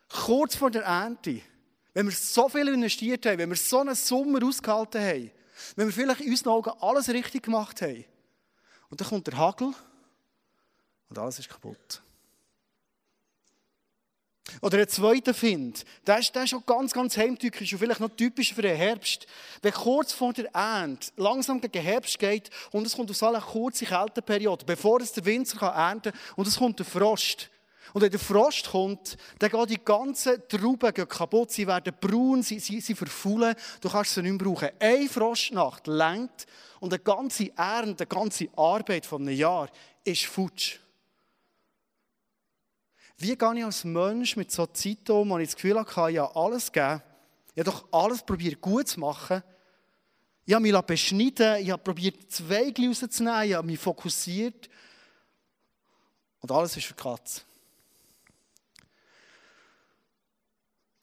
Kurz 0.09 0.57
vor 0.57 0.68
der 0.73 0.83
Ernte, 0.83 1.40
wenn 1.95 2.07
wir 2.07 2.12
so 2.12 2.49
viel 2.49 2.66
investiert 2.66 3.25
haben, 3.25 3.38
wenn 3.38 3.50
wir 3.50 3.57
so 3.57 3.78
einen 3.78 3.95
Sommer 3.95 4.45
ausgehalten 4.45 5.00
haben, 5.00 5.30
wenn 5.76 5.87
wir 5.87 5.92
vielleicht 5.92 6.23
in 6.23 6.30
unseren 6.30 6.54
Augen 6.54 6.73
alles 6.80 7.09
richtig 7.09 7.45
gemacht 7.45 7.83
haben, 7.83 8.04
und 8.90 9.00
dann 9.00 9.07
kommt 9.07 9.28
der 9.28 9.37
Hagel 9.37 9.73
und 11.09 11.18
alles 11.18 11.38
ist 11.38 11.49
kaputt. 11.49 12.02
Oder 14.62 14.78
ein 14.78 14.88
zweiter 14.88 15.35
Find, 15.35 15.85
der 16.07 16.19
ist, 16.19 16.35
der 16.35 16.45
ist 16.45 16.50
schon 16.50 16.64
ganz, 16.67 16.93
ganz 16.93 17.17
heimtückisch 17.17 17.73
und 17.73 17.78
vielleicht 17.78 18.00
noch 18.00 18.11
typisch 18.17 18.55
für 18.55 18.62
den 18.62 18.76
Herbst. 18.76 19.26
Wenn 19.62 19.73
kurz 19.73 20.12
vor 20.12 20.33
der 20.33 20.52
Ernte 20.55 21.11
langsam 21.17 21.61
gegen 21.61 21.83
Herbst 21.83 22.19
geht 22.19 22.50
und 22.73 22.87
es 22.87 22.97
kommt 22.97 23.11
aus 23.11 23.23
einer 23.23 23.40
kurzen 23.40 23.87
Kälteperiode, 23.87 24.64
bevor 24.64 25.00
es 25.00 25.12
der 25.12 25.25
Winzer 25.25 25.59
kann 25.59 25.75
ernten 25.75 26.12
kann 26.12 26.21
und 26.37 26.47
es 26.47 26.57
kommt 26.57 26.78
der 26.78 26.87
Frost. 26.87 27.50
Und 27.93 28.02
wenn 28.02 28.11
der 28.11 28.21
Frost 28.21 28.71
kommt, 28.71 29.17
dann 29.38 29.50
gehen 29.50 29.67
die 29.67 29.83
ganzen 29.83 30.43
Trauben 30.49 30.93
kaputt, 30.93 31.50
sie 31.50 31.67
werden 31.67 31.95
braun, 31.99 32.43
sie, 32.43 32.59
sie, 32.59 32.81
sie 32.81 32.95
verfaulen, 32.95 33.55
du 33.81 33.88
kannst 33.88 34.14
sie 34.14 34.23
nicht 34.23 34.33
mehr 34.33 34.47
brauchen. 34.47 34.69
Eine 34.78 35.09
Frostnacht 35.09 35.87
längt 35.87 36.47
und 36.81 36.93
eine 36.93 37.02
ganze 37.02 37.50
Ernte, 37.57 38.05
eine 38.05 38.21
ganze 38.21 38.49
Arbeit 38.57 39.07
von 39.07 39.23
einem 39.23 39.37
Jahr 39.37 39.69
ist 40.05 40.26
futsch. 40.26 40.78
Wie 43.19 43.37
gehe 43.37 43.57
ich 43.57 43.65
als 43.65 43.83
Mensch 43.83 44.37
mit 44.37 44.53
so 44.53 44.67
Zeit 44.67 45.11
um, 45.11 45.31
wo 45.31 45.39
ich 45.39 45.49
das 45.49 45.57
Gefühl 45.57 45.77
habe, 45.79 46.11
ich 46.11 46.17
ja 46.17 46.37
alles 46.37 46.71
geben, 46.71 47.03
ich 47.55 47.67
habe 47.67 47.71
doch 47.71 47.89
alles 47.91 48.23
probiert 48.23 48.61
gut 48.61 48.87
zu 48.87 49.01
machen. 49.01 49.43
Ich 50.47 50.55
habe 50.55 50.63
mich 50.63 50.81
beschneiden, 50.83 51.61
ich 51.61 51.71
habe 51.71 51.83
probiert, 51.83 52.31
Zweige 52.31 52.87
rauszunehmen, 52.87 53.43
ich 53.43 53.55
habe 53.55 53.67
mich 53.67 53.81
fokussiert. 53.81 54.71
Und 56.41 56.53
alles 56.53 56.77
ist 56.77 56.87
für 56.87 56.95
die 56.95 57.03
Katze. 57.03 57.43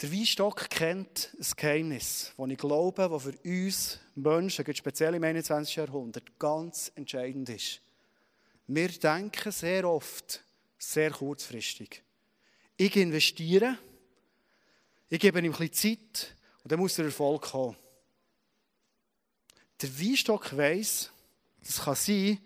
Der 0.02 0.12
Weinstock 0.12 0.70
kennt 0.70 1.36
ein 1.38 1.46
Geheimnis, 1.58 2.34
das 2.38 2.50
ich 2.50 2.58
glaube, 2.58 3.10
das 3.10 3.24
für 3.24 3.38
uns 3.44 4.00
Menschen, 4.16 4.76
speziell 4.76 5.16
im 5.16 5.24
21. 5.24 5.76
Jahrhundert, 5.76 6.40
ganz 6.40 6.92
entscheidend 6.96 7.50
ist. 7.50 7.82
Wir 8.68 8.88
denken 8.88 9.52
sehr 9.52 9.90
oft 9.90 10.42
sehr 10.78 11.12
kurzfristig. 11.12 12.05
Ich 12.78 12.96
investiere, 12.96 13.78
ich 15.08 15.20
gebe 15.20 15.40
ihm 15.40 15.46
ein 15.46 15.52
bisschen 15.52 16.00
Zeit 16.00 16.36
und 16.64 16.72
dann 16.72 16.80
muss 16.80 16.96
der 16.96 17.06
Erfolg 17.06 17.44
kommen. 17.44 17.78
Der 19.82 20.00
Weinstock 20.00 20.56
weiss, 20.58 21.12
es 21.62 21.82
kann 21.82 21.96
sein, 21.96 22.40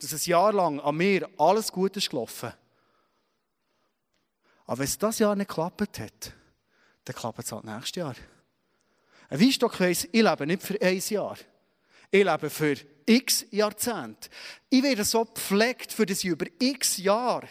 dass 0.00 0.12
ein 0.12 0.30
Jahr 0.30 0.52
lang 0.52 0.80
an 0.80 0.96
mir 0.96 1.28
alles 1.38 1.70
gut 1.70 1.96
ist 1.96 2.10
gelaufen. 2.10 2.52
Aber 4.66 4.78
wenn 4.78 4.84
es 4.84 4.98
das 4.98 5.18
Jahr 5.18 5.36
nicht 5.36 5.48
geklappt 5.48 5.98
hat, 5.98 6.32
dann 7.04 7.16
klappt 7.16 7.40
es 7.40 7.52
halt 7.52 7.64
nächstes 7.64 7.96
Jahr. 7.96 8.14
Ein 9.28 9.40
Weinstock 9.40 9.78
weiss, 9.80 10.04
ich 10.04 10.22
lebe 10.22 10.46
nicht 10.46 10.62
für 10.62 10.80
ein 10.80 11.02
Jahr. 11.08 11.36
Ich 12.10 12.24
lebe 12.24 12.48
für 12.48 12.76
x 13.06 13.44
Jahrzehnte. 13.50 14.30
Ich 14.70 14.82
werde 14.82 15.04
so 15.04 15.24
gepflegt, 15.24 15.92
für 15.92 16.06
das 16.06 16.24
ich 16.24 16.30
über 16.30 16.46
x 16.58 16.96
Jahre 16.96 17.48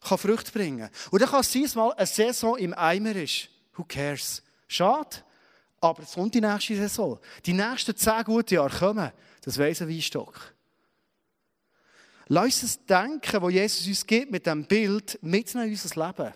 kann 0.00 0.18
Frucht 0.18 0.52
bringen. 0.52 0.88
Und 1.10 1.22
dann 1.22 1.28
kann 1.28 1.40
es 1.40 1.52
sein, 1.52 1.62
dass 1.62 1.74
mal 1.74 1.92
eine 1.92 2.06
Saison 2.06 2.56
im 2.56 2.74
Eimer 2.74 3.14
ist. 3.16 3.48
Who 3.74 3.84
cares? 3.84 4.42
Schade, 4.68 5.16
aber 5.80 6.02
es 6.02 6.12
kommt 6.12 6.34
die 6.34 6.40
nächste 6.40 6.76
Saison. 6.76 7.18
Die 7.44 7.52
nächsten 7.52 7.96
zehn 7.96 8.24
guten 8.24 8.54
Jahre 8.54 8.78
kommen. 8.78 9.10
Das 9.42 9.58
weiss 9.58 9.82
ein 9.82 9.88
Weinstock. 9.88 10.54
Lass 12.28 12.44
uns 12.44 12.60
das 12.60 12.86
Denken, 12.86 13.40
das 13.40 13.52
Jesus 13.52 13.86
uns 13.88 14.06
gibt 14.06 14.30
mit 14.30 14.46
diesem 14.46 14.64
Bild, 14.64 15.18
mitnehmen 15.22 15.66
in 15.66 15.72
unser 15.72 16.06
Leben. 16.06 16.34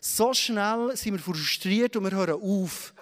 So 0.00 0.32
schnell 0.34 0.96
sind 0.96 1.14
wir 1.14 1.20
frustriert 1.20 1.96
und 1.96 2.04
wir 2.04 2.16
hören 2.16 2.40
auf. 2.42 2.94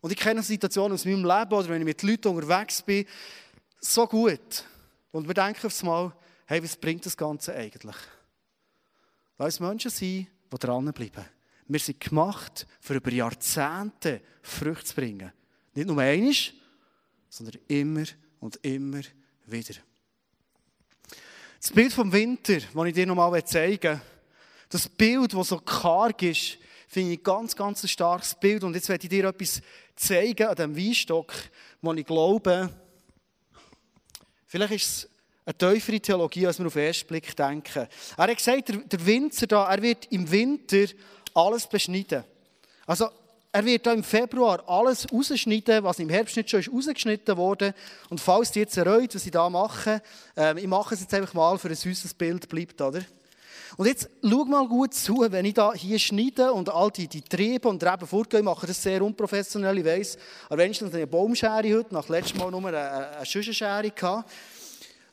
Und 0.00 0.12
ich 0.12 0.18
kenne 0.18 0.42
Situationen 0.42 0.92
aus 0.92 1.04
meinem 1.04 1.24
Leben 1.24 1.52
oder 1.52 1.68
wenn 1.68 1.80
ich 1.80 1.86
mit 1.86 2.02
Leuten 2.02 2.28
unterwegs 2.28 2.82
bin, 2.82 3.06
so 3.80 4.06
gut. 4.06 4.64
Und 5.10 5.26
wir 5.26 5.34
denken 5.34 5.66
aufs 5.66 5.82
Mal, 5.82 6.12
hey, 6.46 6.62
was 6.62 6.76
bringt 6.76 7.06
das 7.06 7.16
Ganze 7.16 7.54
eigentlich? 7.54 7.96
Lass 9.38 9.58
uns 9.58 9.68
Menschen 9.68 9.90
sein, 9.90 10.28
die 10.52 10.58
dranbleiben. 10.58 11.24
Wir 11.66 11.80
sind 11.80 12.00
gemacht, 12.00 12.66
für 12.80 12.94
über 12.94 13.10
Jahrzehnte 13.10 14.20
Früchte 14.42 14.84
zu 14.84 14.94
bringen. 14.94 15.32
Nicht 15.74 15.88
nur 15.88 15.98
einmal, 15.98 16.34
sondern 17.28 17.60
immer 17.68 18.04
und 18.38 18.56
immer 18.62 19.00
wieder. 19.46 19.74
Das 21.60 21.72
Bild 21.72 21.92
vom 21.92 22.12
Winter, 22.12 22.58
das 22.58 22.86
ich 22.86 22.92
dir 22.92 23.06
noch 23.06 23.14
mal 23.14 23.44
zeigen 23.44 23.94
will, 23.94 24.00
das 24.68 24.88
Bild, 24.88 25.32
das 25.32 25.48
so 25.48 25.58
karg 25.58 26.22
ist, 26.22 26.58
finde 26.88 27.14
ich 27.14 27.22
ganz, 27.22 27.56
ganz 27.56 27.82
ein 27.82 27.88
starkes 27.88 28.34
Bild. 28.34 28.62
Und 28.64 28.74
jetzt 28.74 28.88
werde 28.88 29.04
ich 29.04 29.08
dir 29.08 29.24
etwas 29.24 29.62
zeigen 29.96 30.46
an 30.46 30.54
diesem 30.54 30.76
Weinstock, 30.76 31.32
wo 31.80 31.92
ich 31.94 32.06
glaube, 32.06 32.70
vielleicht 34.46 34.74
ist 34.74 34.86
es 34.86 35.10
eine 35.46 35.58
tiefere 35.58 36.00
Theologie, 36.00 36.46
als 36.46 36.58
wir 36.58 36.66
auf 36.66 36.72
den 36.72 36.86
ersten 36.86 37.06
Blick 37.06 37.36
denken. 37.36 37.86
Er 38.16 38.24
hat 38.24 38.36
gesagt, 38.36 38.68
der 38.70 39.06
Winzer 39.06 39.46
da, 39.46 39.70
er 39.70 39.82
wird 39.82 40.06
im 40.10 40.30
Winter 40.30 40.86
alles 41.34 41.66
beschneiden. 41.66 42.24
Also, 42.86 43.08
er 43.52 43.64
wird 43.64 43.86
da 43.86 43.92
im 43.92 44.02
Februar 44.02 44.68
alles 44.68 45.06
rausschneiden, 45.12 45.84
was 45.84 46.00
im 46.00 46.08
Herbst 46.08 46.36
nicht 46.36 46.50
schon 46.50 46.58
ist 46.58 46.72
rausgeschnitten 46.72 47.36
wurde. 47.36 47.72
Und 48.10 48.20
falls 48.20 48.50
die 48.50 48.60
jetzt 48.60 48.76
erreut, 48.76 49.14
was 49.14 49.24
ich 49.24 49.30
da 49.30 49.48
mache, 49.48 50.02
äh, 50.36 50.58
ich 50.58 50.66
mache 50.66 50.94
es 50.94 51.02
jetzt 51.02 51.14
einfach 51.14 51.34
mal, 51.34 51.56
für 51.56 51.68
ein 51.68 51.76
süßes 51.76 52.14
Bild 52.14 52.48
bleibt, 52.48 52.80
oder? 52.80 53.02
Und 53.76 53.86
jetzt 53.86 54.08
schau 54.22 54.44
mal 54.44 54.66
gut 54.66 54.94
zu, 54.94 55.24
wenn 55.30 55.44
ich 55.44 55.54
da 55.54 55.72
hier 55.72 55.98
schneide 55.98 56.52
und 56.52 56.68
all 56.68 56.90
die, 56.90 57.06
die 57.06 57.22
Triebe 57.22 57.68
und 57.68 57.82
Reben 57.84 58.06
vorgehe, 58.06 58.40
ich 58.40 58.44
mache 58.44 58.66
das 58.66 58.82
sehr 58.82 59.02
unprofessionell, 59.02 59.78
ich 59.78 59.84
weiss. 59.84 60.18
Aber 60.46 60.58
wenigstens 60.58 60.94
eine 60.94 61.06
Baumschere 61.06 61.76
heute, 61.76 61.94
nach 61.94 62.08
letztem 62.08 62.38
Mal 62.38 62.50
nur 62.50 62.66
eine, 62.66 62.90
eine 63.16 63.26
Schüssenschere 63.26 63.90
gehabt. 63.90 64.30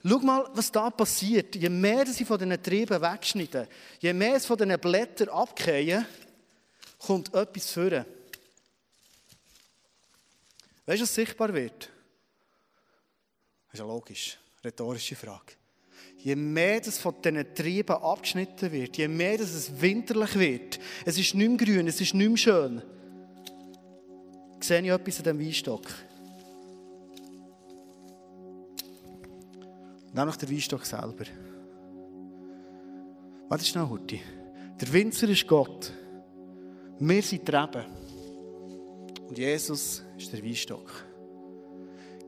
Schau 0.03 0.19
mal, 0.19 0.49
was 0.53 0.71
da 0.71 0.89
passiert. 0.89 1.55
Je 1.55 1.69
mehr 1.69 2.07
sie 2.07 2.25
von 2.25 2.39
diesen 2.39 2.61
Trieben 2.61 3.01
wegschneiden, 3.01 3.67
je 3.99 4.13
mehr 4.13 4.35
es 4.35 4.45
von 4.45 4.57
diesen 4.57 4.79
Blättern 4.79 5.29
abgehen, 5.29 6.05
kommt 6.97 7.33
etwas 7.33 7.69
führen. 7.69 8.05
Weißt 10.85 10.99
du, 10.99 11.03
was 11.03 11.15
sichtbar 11.15 11.53
wird? 11.53 11.89
Das 13.67 13.73
ist 13.73 13.79
ja 13.79 13.85
logisch. 13.85 14.37
Rhetorische 14.63 15.15
Frage. 15.15 15.53
Je 16.17 16.35
mehr 16.35 16.81
das 16.81 16.99
von 16.99 17.15
diesen 17.21 17.55
Trieben 17.55 17.95
abgeschnitten 17.95 18.71
wird, 18.71 18.97
je 18.97 19.07
mehr 19.07 19.37
das 19.37 19.53
es 19.53 19.81
winterlich 19.81 20.35
wird, 20.35 20.79
es 21.05 21.17
ist 21.17 21.33
nicht 21.33 21.47
mehr 21.47 21.57
grün, 21.57 21.87
es 21.87 21.99
ist 21.99 22.13
nicht 22.13 22.27
mehr 22.27 22.37
schön, 22.37 22.81
sehe 24.59 24.81
ich 24.81 24.89
etwas 24.89 25.17
an 25.17 25.23
diesem 25.23 25.39
Weinstock. 25.39 25.87
Noch 30.13 30.35
der 30.35 30.49
Weinstock 30.49 30.85
selber. 30.85 31.25
Warte 33.47 33.65
schnell, 33.65 33.87
Hurti. 33.87 34.21
Der 34.79 34.91
Winzer 34.91 35.29
ist 35.29 35.47
Gott. 35.47 35.91
Wir 36.99 37.21
sind 37.21 37.47
die 37.47 37.51
Reben. 37.55 37.85
Und 39.27 39.37
Jesus 39.37 40.03
ist 40.17 40.33
der 40.33 40.43
Weinstock. 40.43 40.89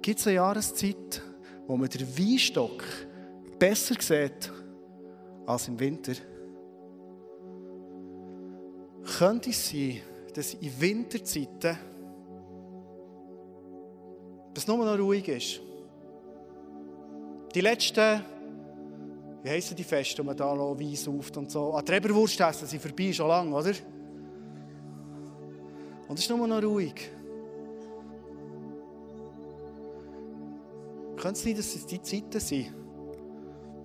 Gibt 0.02 0.20
es 0.20 0.28
eine 0.28 0.38
Jahreszeit, 0.38 1.22
wo 1.68 1.76
man 1.76 1.90
den 1.90 2.08
Weinstock 2.18 2.84
besser 3.60 3.96
sieht 4.00 4.52
als 5.46 5.68
im 5.68 5.80
Winter? 5.80 6.14
Könnte 9.18 9.50
es 9.50 9.70
sein, 9.70 10.02
dass 10.34 10.54
in 10.56 10.82
Winterzeiten 10.82 11.78
es 14.56 14.68
nur 14.68 14.78
noch 14.78 14.98
ruhig 14.98 15.28
ist? 15.28 15.62
Die 17.54 17.62
letzten, 17.62 18.22
wie 19.44 19.50
heissen 19.50 19.76
die 19.76 19.84
Feste, 19.84 20.24
wo 20.24 20.26
man 20.26 20.36
da 20.36 20.56
noch 20.56 20.80
Wein 20.80 20.96
sauft 20.96 21.38
und 21.38 21.52
so. 21.52 21.74
An 21.74 21.86
der 21.86 21.98
Eberwurst 21.98 22.40
essen 22.40 22.68
sind 22.68 22.82
vorbei, 22.82 23.14
schon 23.14 23.28
lange, 23.28 23.56
oder? 23.56 23.74
Und 26.08 26.18
es 26.18 26.26
ist 26.26 26.30
nur 26.30 26.48
noch 26.48 26.64
ruhig. 26.64 27.12
Könnte 31.16 31.40
es 31.40 31.46
nicht, 31.46 31.60
dass 31.60 31.76
es 31.76 31.86
die 31.86 32.02
Zeiten 32.02 32.40
sind, 32.40 32.74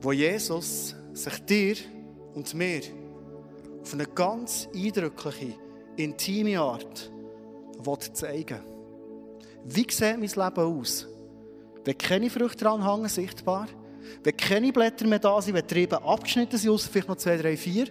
wo 0.00 0.12
Jesus 0.12 0.96
sich 1.12 1.44
dir 1.44 1.76
und 2.34 2.52
mir 2.54 2.80
auf 3.82 3.92
eine 3.92 4.06
ganz 4.06 4.68
eindrückliche, 4.74 5.54
intime 5.96 6.58
Art 6.58 7.12
zeigen 8.12 8.58
will? 8.58 8.78
Wie 9.64 9.86
sieht 9.90 10.18
mein 10.18 10.20
Leben 10.22 10.78
aus? 10.80 11.06
Wenn 11.88 11.96
keine 11.96 12.28
Früchte 12.28 12.66
dran 12.66 12.86
hängen, 12.86 13.08
sichtbar. 13.08 13.66
Wenn 14.22 14.36
keine 14.36 14.74
Blätter 14.74 15.06
mehr 15.06 15.20
da 15.20 15.40
sind, 15.40 15.54
wenn 15.54 15.66
die 15.66 15.72
Triebe 15.72 16.02
abgeschnitten 16.02 16.58
sind, 16.58 16.68
außer 16.68 16.90
vielleicht 16.90 17.08
noch 17.08 17.16
zwei, 17.16 17.38
drei, 17.38 17.56
vier. 17.56 17.86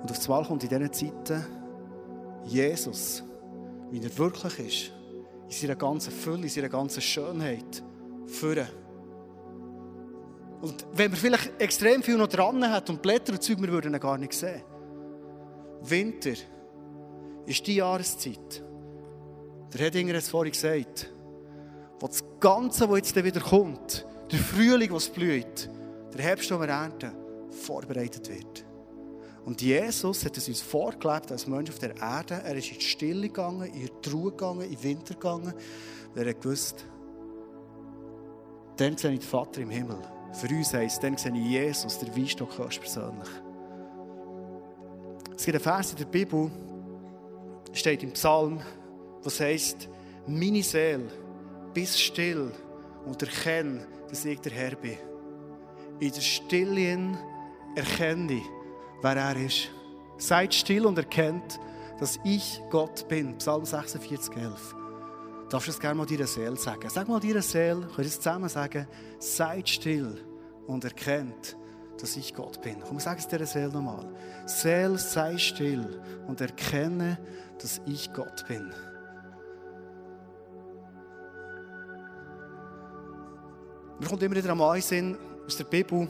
Und 0.00 0.10
auf 0.10 0.30
einmal 0.30 0.46
kommt 0.46 0.64
in 0.64 0.70
diesen 0.70 0.90
Zeiten 0.90 1.44
Jesus, 2.46 3.22
wie 3.90 4.02
er 4.02 4.16
wirklich 4.16 4.58
ist, 4.60 4.92
in 5.44 5.52
seiner 5.52 5.76
ganzen 5.76 6.10
Fülle, 6.10 6.44
in 6.44 6.48
seiner 6.48 6.70
ganzen 6.70 7.02
Schönheit, 7.02 7.82
führen. 8.24 8.68
Und 10.62 10.86
wenn 10.94 11.10
man 11.10 11.20
vielleicht 11.20 11.60
extrem 11.60 12.02
viel 12.02 12.16
noch 12.16 12.28
dran 12.28 12.66
hat 12.66 12.88
und 12.88 13.02
Blätter 13.02 13.34
und 13.34 13.42
Zeug, 13.42 13.60
wir 13.60 13.68
würden 13.68 13.92
ihn 13.92 14.00
gar 14.00 14.16
nicht 14.16 14.32
sehen. 14.32 14.62
Winter 15.82 16.32
ist 17.44 17.66
die 17.66 17.74
Jahreszeit. 17.74 18.64
Der 19.74 19.80
Hedinger 19.82 20.14
hat 20.14 20.22
es 20.22 20.30
vorhin 20.30 20.52
gesagt 20.52 21.10
wo 22.00 22.06
das 22.06 22.22
Ganze, 22.40 22.88
was 22.88 22.98
jetzt 22.98 23.16
wieder 23.16 23.40
kommt, 23.40 24.06
der 24.30 24.38
Frühling, 24.38 24.92
was 24.92 25.08
blüht, 25.08 25.68
der 26.14 26.22
Herbst, 26.22 26.50
den 26.50 26.60
wir 26.60 26.68
ernten, 26.68 27.12
vorbereitet 27.50 28.28
wird. 28.28 28.64
Und 29.44 29.62
Jesus 29.62 30.24
hat 30.24 30.36
es 30.36 30.48
uns 30.48 30.60
vorgelebt 30.60 31.32
als 31.32 31.46
Mensch 31.46 31.70
auf 31.70 31.78
der 31.78 31.96
Erde. 31.96 32.42
Er 32.44 32.54
ist 32.54 32.70
in 32.70 32.78
die 32.78 32.84
Stille 32.84 33.28
gegangen, 33.28 33.72
in 33.72 33.88
die 34.04 34.10
Ruhe 34.10 34.30
gegangen, 34.30 34.60
in 34.60 34.70
den 34.70 34.82
Winter 34.82 35.14
gegangen. 35.14 35.54
Und 35.54 36.20
er 36.20 36.28
hat 36.28 36.42
gewusst, 36.42 36.84
dann 38.76 38.96
sehe 38.96 39.12
ich 39.12 39.20
den 39.20 39.26
Vater 39.26 39.62
im 39.62 39.70
Himmel. 39.70 39.96
Für 40.34 40.48
uns 40.48 40.74
heisst, 40.74 41.02
dann 41.02 41.16
sehe 41.16 41.32
ich 41.32 41.50
Jesus, 41.50 41.98
der 41.98 42.14
Weinstock 42.14 42.54
persönlich. 42.56 43.28
Es 45.34 45.44
gibt 45.44 45.54
einen 45.54 45.64
Vers 45.64 45.92
in 45.92 45.96
der 45.96 46.04
Bibel, 46.04 46.50
steht 47.72 48.02
im 48.02 48.12
Psalm, 48.12 48.60
was 49.22 49.40
heisst, 49.40 49.88
meine 50.26 50.62
Seele 50.62 51.08
bist 51.78 52.00
still 52.00 52.50
und 53.06 53.22
erkenne, 53.22 53.86
dass 54.10 54.24
ich 54.24 54.40
der 54.40 54.50
Herr 54.50 54.74
bin. 54.74 54.98
In 56.00 56.10
der 56.10 56.20
Stille 56.20 57.16
erkenne 57.76 58.32
ich, 58.32 58.42
wer 59.00 59.16
er 59.16 59.36
ist. 59.36 59.70
Seid 60.16 60.52
still 60.52 60.86
und 60.86 60.98
erkennt, 60.98 61.60
dass 62.00 62.18
ich 62.24 62.60
Gott 62.70 63.06
bin. 63.06 63.38
Psalm 63.38 63.64
46, 63.64 64.36
11. 64.36 64.74
Darfst 65.50 65.68
du 65.68 65.70
es 65.70 65.78
gerne 65.78 65.94
mal 65.94 66.06
deiner 66.06 66.26
Seele 66.26 66.56
sagen? 66.56 66.90
Sag 66.90 67.06
mal 67.06 67.20
deiner 67.20 67.42
Seele, 67.42 67.82
könnt 67.82 67.98
ihr 67.98 68.06
es 68.06 68.16
zusammen 68.16 68.48
sagen? 68.48 68.88
Seid 69.20 69.68
still 69.68 70.26
und 70.66 70.82
erkennt, 70.82 71.56
dass 72.00 72.16
ich 72.16 72.34
Gott 72.34 72.60
bin. 72.60 72.80
Komm, 72.80 72.98
sag 72.98 73.20
es 73.20 73.28
deiner 73.28 73.46
Seele 73.46 73.68
nochmal. 73.68 74.04
Seele, 74.46 74.98
sei 74.98 75.38
still 75.38 76.02
und 76.26 76.40
erkenne, 76.40 77.20
dass 77.62 77.80
ich 77.86 78.12
Gott 78.12 78.48
bin. 78.48 78.72
Mir 84.00 84.06
kommt 84.06 84.22
immer 84.22 84.36
wieder 84.36 84.52
einmal 84.52 84.80
Sinn 84.80 85.16
aus 85.44 85.56
der 85.56 85.64
Bibel. 85.64 86.06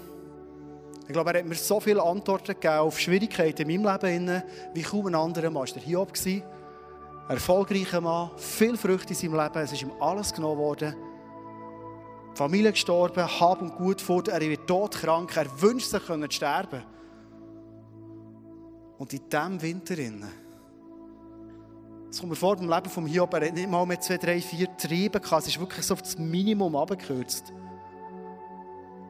Ich 1.07 1.13
glaube, 1.13 1.33
er 1.33 1.39
hat 1.39 1.47
mir 1.47 1.55
so 1.55 1.81
viele 1.81 2.03
Antworten 2.03 2.49
gegeben 2.49 2.75
auf 2.75 3.01
Schwierigkeiten 3.01 3.69
in 3.69 3.83
meinem 3.83 4.03
Leben, 4.03 4.43
wie 4.75 4.83
kaum 4.83 5.07
ein 5.07 5.15
anderer 5.15 5.49
Mann. 5.49 5.67
Er 5.67 5.77
war 5.77 5.83
Hiob. 5.83 6.13
Ein 6.27 6.43
erfolgreicher 7.35 8.01
Mann, 8.01 8.31
viel 8.37 8.77
Früchte 8.77 9.11
in 9.11 9.15
seinem 9.15 9.41
Leben. 9.41 9.59
Es 9.59 9.73
ist 9.73 9.83
ihm 9.83 9.93
alles 10.01 10.35
genommen 10.35 10.59
worden. 10.59 10.95
Familie 12.35 12.73
gestorben, 12.73 13.27
Hab 13.41 13.63
und 13.63 13.75
Gut 13.75 14.03
fort. 14.03 14.29
Er 14.29 14.41
wird 14.41 14.67
todkrank. 14.67 15.35
Er 15.35 15.47
wünscht 15.61 15.89
sich 15.89 16.05
zu 16.05 16.31
sterben. 16.31 16.83
Und 18.99 19.13
in 19.15 19.29
diesem 19.31 19.63
Winter 19.63 19.95
Es 22.11 22.19
kommt 22.19 22.31
mir 22.31 22.37
vor, 22.37 22.57
beim 22.57 22.69
Leben 22.69 22.91
von 22.91 23.07
Hiob, 23.07 23.33
er 23.33 23.47
hat 23.47 23.55
nicht 23.55 23.71
mal 23.71 23.87
mehr 23.87 24.01
zwei, 24.01 24.19
drei, 24.19 24.41
vier 24.43 24.77
Triebe 24.77 25.21
gehabt. 25.21 25.43
Es 25.43 25.49
ist 25.49 25.61
wirklich 25.61 25.87
so 25.87 25.95
auf 25.95 26.03
das 26.03 26.19
Minimum 26.19 26.77
abgekürzt. 26.77 27.53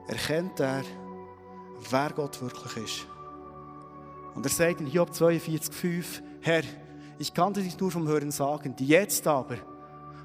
Erkennt 0.09 0.59
er, 0.59 0.83
wer 1.91 2.11
Gott 2.11 2.41
wirklich 2.41 2.85
ist. 2.85 3.07
Und 4.35 4.45
er 4.45 4.51
sagt 4.51 4.81
in 4.81 4.87
Hiob 4.87 5.11
42,5, 5.11 6.23
Herr, 6.41 6.63
ich 7.19 7.35
kannte 7.35 7.63
dich 7.63 7.79
nur 7.79 7.91
vom 7.91 8.09
Hören 8.09 8.31
sagen, 8.31 8.75
jetzt 8.79 9.27
aber 9.27 9.57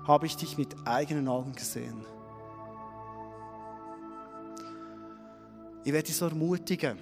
habe 0.08 0.26
ich 0.26 0.38
dich 0.38 0.58
mit 0.58 0.76
eigenen 0.86 1.28
Augen 1.28 1.54
gesehen. 1.54 2.06
Ich 5.84 5.92
werde 5.92 6.08
dich 6.08 6.16
so 6.16 6.28
ermutigen 6.28 6.98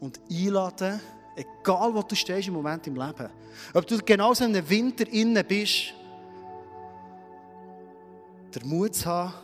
und 0.00 0.18
einladen, 0.30 1.00
egal 1.36 1.94
wo 1.94 2.00
du 2.02 2.14
stehst 2.14 2.48
im 2.48 2.54
Moment 2.54 2.86
im 2.86 2.94
Leben, 2.94 3.28
ob 3.74 3.86
du 3.86 3.98
genauso 3.98 4.44
in 4.44 4.56
einem 4.56 4.68
Winter 4.70 5.06
innen 5.08 5.44
bist, 5.46 5.92
der 8.54 8.64
Mut 8.64 8.94
zu 8.94 9.04
haben, 9.06 9.34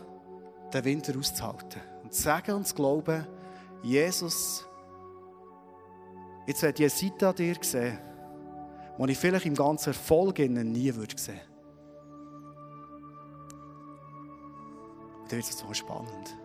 den 0.73 0.85
Winter 0.85 1.19
auszuhalten 1.19 1.94
zu 2.15 2.23
sagen 2.23 2.53
und 2.53 2.67
zu 2.67 2.75
glauben, 2.75 3.27
Jesus, 3.83 4.67
jetzt 6.47 6.63
ich 6.63 6.81
eine 6.81 6.89
Seite 6.91 7.29
an 7.29 7.35
dir 7.35 7.57
sehen, 7.61 7.99
die 8.99 9.13
ich 9.13 9.19
vielleicht 9.19 9.47
im 9.47 9.55
ganzen 9.55 9.91
Erfolg 9.91 10.39
nie 10.39 10.95
würde 10.95 11.19
sehen. 11.19 11.41
Und 15.23 15.33
dann 15.33 15.39
wird 15.39 15.49
es 15.49 15.59
so 15.59 15.73
spannend. 15.73 16.37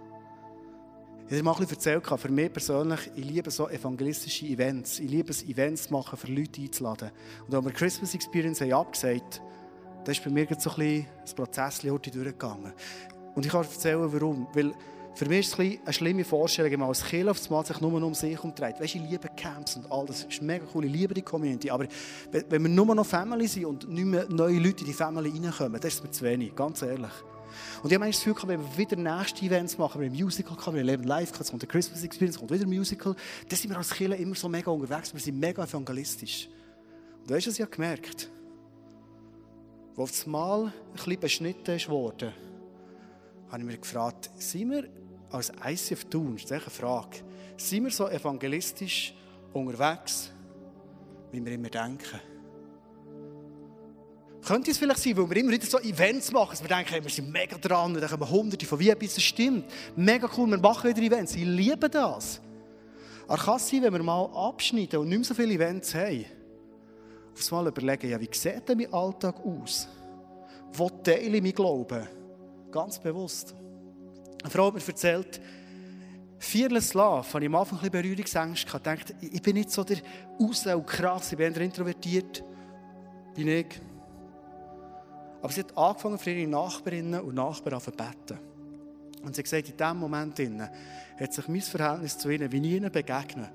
Ich 1.27 1.33
habe 1.35 1.43
mal 1.43 1.51
ein 1.51 1.59
bisschen 1.59 1.75
erzählt, 1.75 2.19
für 2.19 2.29
mich 2.29 2.51
persönlich, 2.51 3.11
ich 3.15 3.23
liebe 3.25 3.51
so 3.51 3.69
evangelistische 3.69 4.47
Events. 4.47 4.99
Ich 4.99 5.11
liebe 5.11 5.29
es, 5.29 5.43
Events 5.43 5.91
machen, 5.91 6.17
für 6.17 6.31
Leute 6.31 6.59
einzuladen. 6.59 7.11
Und 7.45 7.53
als 7.53 7.65
wir 7.65 7.71
Christmas 7.71 8.15
Experience 8.15 8.61
haben 8.61 8.73
abgesagt 8.73 9.41
da 10.03 10.11
ist 10.11 10.23
bei 10.23 10.29
mir 10.31 10.47
so 10.57 10.69
ein 10.71 10.75
bisschen 10.75 11.05
das 11.21 11.33
Prozess 11.33 11.81
durchgegangen. 11.81 12.73
Und 13.35 13.45
ich 13.45 13.51
kann 13.51 13.63
erzählen, 13.63 14.11
warum. 14.11 14.47
Weil 14.53 14.73
für 15.19 15.25
mich 15.25 15.39
ist 15.39 15.53
es 15.53 15.59
ein 15.59 15.79
eine 15.83 15.93
schlimme 15.93 16.23
Vorstellung, 16.23 16.81
als 16.81 17.03
Kind 17.03 17.27
auf 17.27 17.45
das 17.45 17.67
sich 17.67 17.81
nur 17.81 18.01
um 18.01 18.13
sich 18.13 18.41
umdreht. 18.41 18.79
Weißt 18.79 18.93
du, 18.93 18.99
ich 18.99 19.09
liebe 19.09 19.27
Camps 19.35 19.75
und 19.75 19.91
all 19.91 20.05
das. 20.05 20.23
Ist 20.23 20.41
mega 20.41 20.63
cool, 20.73 20.85
ich 20.85 20.93
liebe 20.93 21.13
die 21.13 21.21
Community. 21.21 21.69
Aber 21.69 21.87
wenn 22.31 22.63
wir 22.63 22.69
nur 22.69 22.95
noch 22.95 23.05
Family 23.05 23.45
sind 23.45 23.65
und 23.65 23.89
nicht 23.89 24.05
mehr 24.05 24.25
neue 24.29 24.57
Leute 24.57 24.79
in 24.79 24.85
die 24.85 24.93
Family 24.93 25.29
reinkommen, 25.29 25.81
das 25.81 25.95
ist 25.95 26.03
mir 26.05 26.11
zu 26.11 26.23
wenig, 26.23 26.55
ganz 26.55 26.81
ehrlich. 26.83 27.11
Und 27.83 27.91
ich 27.91 27.99
habe 27.99 28.09
das 28.09 28.23
Gefühl, 28.23 28.47
wenn 28.47 28.61
wir 28.61 28.77
wieder 28.77 28.95
nächste 28.95 29.45
Events 29.45 29.77
machen, 29.77 29.99
wenn 29.99 30.13
wir 30.13 30.23
Musical 30.23 30.55
haben, 30.55 30.75
wir 30.75 30.83
leben 30.85 31.03
live, 31.03 31.37
es 31.37 31.51
kommt 31.51 31.63
eine 31.63 31.69
Christmas 31.69 32.01
Experience, 32.01 32.37
kommt 32.37 32.51
wieder 32.51 32.63
ein 32.63 32.69
Musical, 32.69 33.13
dann 33.49 33.57
sind 33.57 33.71
wir 33.71 33.77
als 33.77 33.89
Kirche 33.89 34.15
immer 34.15 34.35
so 34.35 34.47
mega 34.47 34.71
unterwegs, 34.71 35.13
wir 35.13 35.19
sind 35.19 35.37
mega 35.37 35.65
evangelistisch. 35.65 36.47
Und 37.19 37.29
du 37.29 37.35
hast 37.35 37.45
es 37.45 37.57
ja 37.57 37.65
gemerkt. 37.65 38.29
Wo 39.95 40.03
auf 40.03 40.11
das 40.11 40.25
Mal 40.25 40.67
ein 40.67 40.73
bisschen 40.93 41.19
beschnitten 41.19 41.87
worden, 41.89 42.31
habe 43.49 43.61
ich 43.61 43.67
mir 43.67 43.77
gefragt, 43.77 44.29
sind 44.37 44.71
wir 44.71 44.98
als 45.31 45.51
ICF 45.63 46.05
das 46.05 46.43
ist 46.43 46.51
eine 46.51 46.61
Frage, 46.61 47.17
sind 47.57 47.83
wir 47.83 47.91
so 47.91 48.07
evangelistisch 48.07 49.13
unterwegs, 49.53 50.31
wie 51.31 51.43
wir 51.43 51.53
immer 51.53 51.69
denken? 51.69 52.19
Könnte 54.45 54.71
es 54.71 54.77
vielleicht 54.77 54.99
sein, 54.99 55.17
weil 55.17 55.29
wir 55.29 55.37
immer 55.37 55.51
wieder 55.51 55.65
so 55.65 55.79
Events 55.79 56.31
machen, 56.31 56.51
dass 56.51 56.61
wir 56.61 56.69
denken, 56.69 56.89
hey, 56.91 57.03
wir 57.03 57.11
sind 57.11 57.29
mega 57.29 57.57
dran, 57.57 57.93
und 57.93 58.01
dann 58.01 58.09
kommen 58.09 58.29
hunderte 58.29 58.65
von 58.65 58.79
wie 58.79 58.89
etwas 58.89 59.21
stimmt. 59.21 59.65
Mega 59.95 60.29
cool, 60.37 60.49
wir 60.49 60.57
machen 60.57 60.89
wieder 60.89 61.01
Events. 61.01 61.35
Ich 61.35 61.43
liebe 61.43 61.89
das. 61.89 62.41
Aber 63.27 63.37
kann 63.37 63.57
es 63.57 63.69
sein, 63.69 63.83
wenn 63.83 63.93
wir 63.93 64.01
mal 64.01 64.25
abschneiden 64.25 64.99
und 64.99 65.09
nicht 65.09 65.19
mehr 65.19 65.25
so 65.25 65.33
viele 65.33 65.53
Events 65.53 65.93
haben, 65.93 66.25
auf 67.33 67.51
mal 67.51 67.67
überlegen, 67.67 68.09
ja, 68.09 68.19
wie 68.19 68.29
sieht 68.31 68.67
denn 68.67 68.77
mein 68.77 68.93
Alltag 68.93 69.35
aus? 69.45 69.87
Wo 70.73 70.89
teile 70.89 71.37
ich 71.37 71.43
mein 71.43 71.53
Glauben? 71.53 72.07
Ganz 72.71 72.99
bewusst. 72.99 73.53
Eine 74.41 74.51
Frau 74.51 74.67
hat 74.67 74.75
mir 74.75 74.87
erzählt, 74.87 75.41
Fearless 76.39 76.93
Love, 76.93 77.27
habe 77.33 77.43
ich 77.43 77.47
am 77.47 77.55
Anfang 77.55 77.79
ein 77.79 77.91
bisschen 77.91 78.01
Berührungsängste 78.01 78.65
gehabt. 78.65 78.87
Ich 78.87 79.05
dachte, 79.05 79.15
ich 79.19 79.41
bin 79.41 79.55
nicht 79.55 79.71
so 79.71 79.83
der 79.83 79.97
Aus- 80.39 80.65
und 80.65 80.87
krass, 80.87 81.33
ich 81.33 81.37
bin 81.37 81.53
eher 81.53 81.61
introvertiert. 81.61 82.43
Bin 83.35 83.47
ich. 83.49 83.81
Aber 85.41 85.51
sie 85.51 85.61
hat 85.61 85.77
angefangen, 85.77 86.17
für 86.17 86.31
ihre 86.31 86.49
Nachbarinnen 86.49 87.21
und 87.21 87.35
Nachbarn 87.35 87.81
zu 87.81 87.91
beten. 87.91 88.39
Und 89.21 89.35
sie 89.35 89.41
hat 89.41 89.43
gesagt, 89.43 89.69
in 89.69 89.77
diesem 89.77 89.97
Moment 89.97 90.39
hat 90.39 91.33
sich 91.33 91.47
mein 91.49 91.61
Verhältnis 91.61 92.17
zu 92.17 92.29
ihnen, 92.29 92.49
wie 92.51 92.57
ich 92.57 92.73
ihnen 92.73 92.91
begegne, 92.91 93.51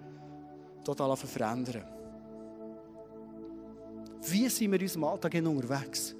total 0.84 1.16
verändern. 1.16 1.84
Wie 4.26 4.48
sind 4.48 4.70
wir 4.70 4.78
in 4.78 4.84
unserem 4.84 5.04
Alltag 5.04 5.34
unterwegs? 5.34 6.14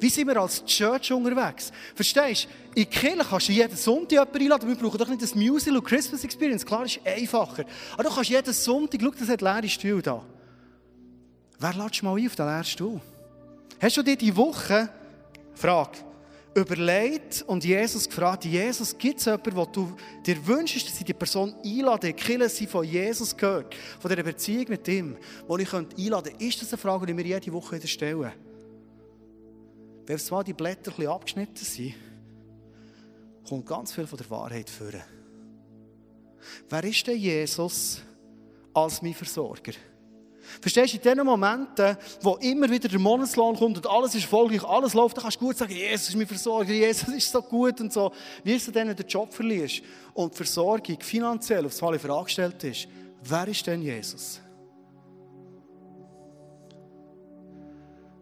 Wie 0.00 0.08
sind 0.08 0.28
wir 0.28 0.36
als 0.36 0.64
Church 0.64 1.12
unterwegs? 1.12 1.72
Verstehst 1.94 2.48
du? 2.74 2.80
In 2.80 2.90
Kirche 2.90 3.26
kannst 3.28 3.48
du 3.48 3.52
jeden 3.52 3.76
Sonntag 3.76 4.12
jemanden 4.12 4.42
einladen. 4.42 4.68
Wir 4.68 4.76
brauchen 4.76 4.98
doch 4.98 5.08
nicht 5.08 5.22
das 5.22 5.34
Musical 5.34 5.78
und 5.78 5.84
Christmas 5.84 6.24
Experience. 6.24 6.64
Klar, 6.64 6.84
ist 6.84 7.00
einfacher. 7.04 7.64
Aber 7.94 8.04
du 8.04 8.10
kannst 8.10 8.30
jeden 8.30 8.52
Sonntag, 8.52 9.00
schau, 9.02 9.10
das 9.10 9.28
hat 9.28 9.40
leere 9.40 9.68
Stuhl 9.68 10.02
da. 10.02 10.24
Wer 11.58 11.74
lädt 11.74 12.02
mal 12.02 12.16
ein 12.16 12.26
auf 12.26 12.36
den 12.36 12.46
leeren 12.46 12.64
Stuhl? 12.64 13.00
Hast 13.80 13.96
du 13.96 14.02
dir 14.02 14.16
die 14.16 14.34
Woche, 14.36 14.88
Frage, 15.54 15.98
überlegt 16.54 17.44
und 17.46 17.64
Jesus 17.64 18.08
gefragt, 18.08 18.44
Jesus, 18.44 18.96
gibt 18.96 19.18
es 19.18 19.26
jemanden, 19.26 19.56
wo 19.56 19.64
du 19.64 19.94
dir 20.24 20.46
wünschst, 20.46 20.88
dass 20.88 20.98
ich 20.98 21.04
die 21.04 21.14
Person 21.14 21.54
einlade, 21.64 22.12
die 22.12 22.48
sie 22.48 22.66
von 22.66 22.84
Jesus 22.84 23.36
gehört, 23.36 23.74
von 24.00 24.10
dieser 24.10 24.22
Beziehung 24.22 24.66
mit 24.68 24.86
ihm, 24.88 25.16
wo 25.46 25.56
ich 25.58 25.72
einladen 25.72 25.88
könnte? 25.96 26.44
Ist 26.44 26.62
das 26.62 26.72
eine 26.72 26.78
Frage, 26.78 27.06
die 27.06 27.16
wir 27.16 27.24
jede 27.24 27.52
Woche 27.52 27.76
wieder 27.76 27.86
stellen? 27.86 28.32
Wenn 30.08 30.18
zwar 30.18 30.42
die 30.42 30.54
Blätter 30.54 30.90
ein 30.98 31.06
abgeschnitten 31.06 31.66
sind, 31.66 31.94
kommt 33.46 33.66
ganz 33.66 33.92
viel 33.92 34.06
von 34.06 34.16
der 34.16 34.30
Wahrheit 34.30 34.70
führen. 34.70 35.02
Wer 36.70 36.84
ist 36.84 37.06
denn 37.06 37.18
Jesus 37.18 38.00
als 38.72 39.02
mein 39.02 39.12
Versorger? 39.12 39.72
Verstehst 40.62 40.94
du, 40.94 40.96
in 40.96 41.16
den 41.18 41.26
Momenten, 41.26 41.94
wo 42.22 42.36
immer 42.36 42.70
wieder 42.70 42.88
der 42.88 42.98
Monatslohn 42.98 43.54
kommt 43.54 43.76
und 43.76 43.86
alles 43.86 44.14
ist 44.14 44.22
erfolgreich, 44.22 44.64
alles 44.64 44.94
läuft, 44.94 45.18
dann 45.18 45.24
kannst 45.24 45.42
du 45.42 45.44
gut 45.44 45.58
sagen, 45.58 45.74
Jesus 45.74 46.08
ist 46.08 46.16
mein 46.16 46.26
Versorger, 46.26 46.72
Jesus 46.72 47.08
ist 47.14 47.30
so 47.30 47.42
gut 47.42 47.78
und 47.82 47.92
so. 47.92 48.10
Wie 48.42 48.56
du 48.56 48.70
dann 48.72 48.96
den 48.96 49.06
Job 49.06 49.30
verlierst 49.30 49.82
und 50.14 50.32
die 50.32 50.36
Versorgung 50.38 50.98
finanziell 51.00 51.66
aufs 51.66 51.82
Mal 51.82 51.92
in 51.92 52.00
Frage 52.00 52.24
gestellt 52.24 52.64
ist, 52.64 52.88
wer 53.24 53.46
ist 53.46 53.66
denn 53.66 53.82
Jesus? 53.82 54.40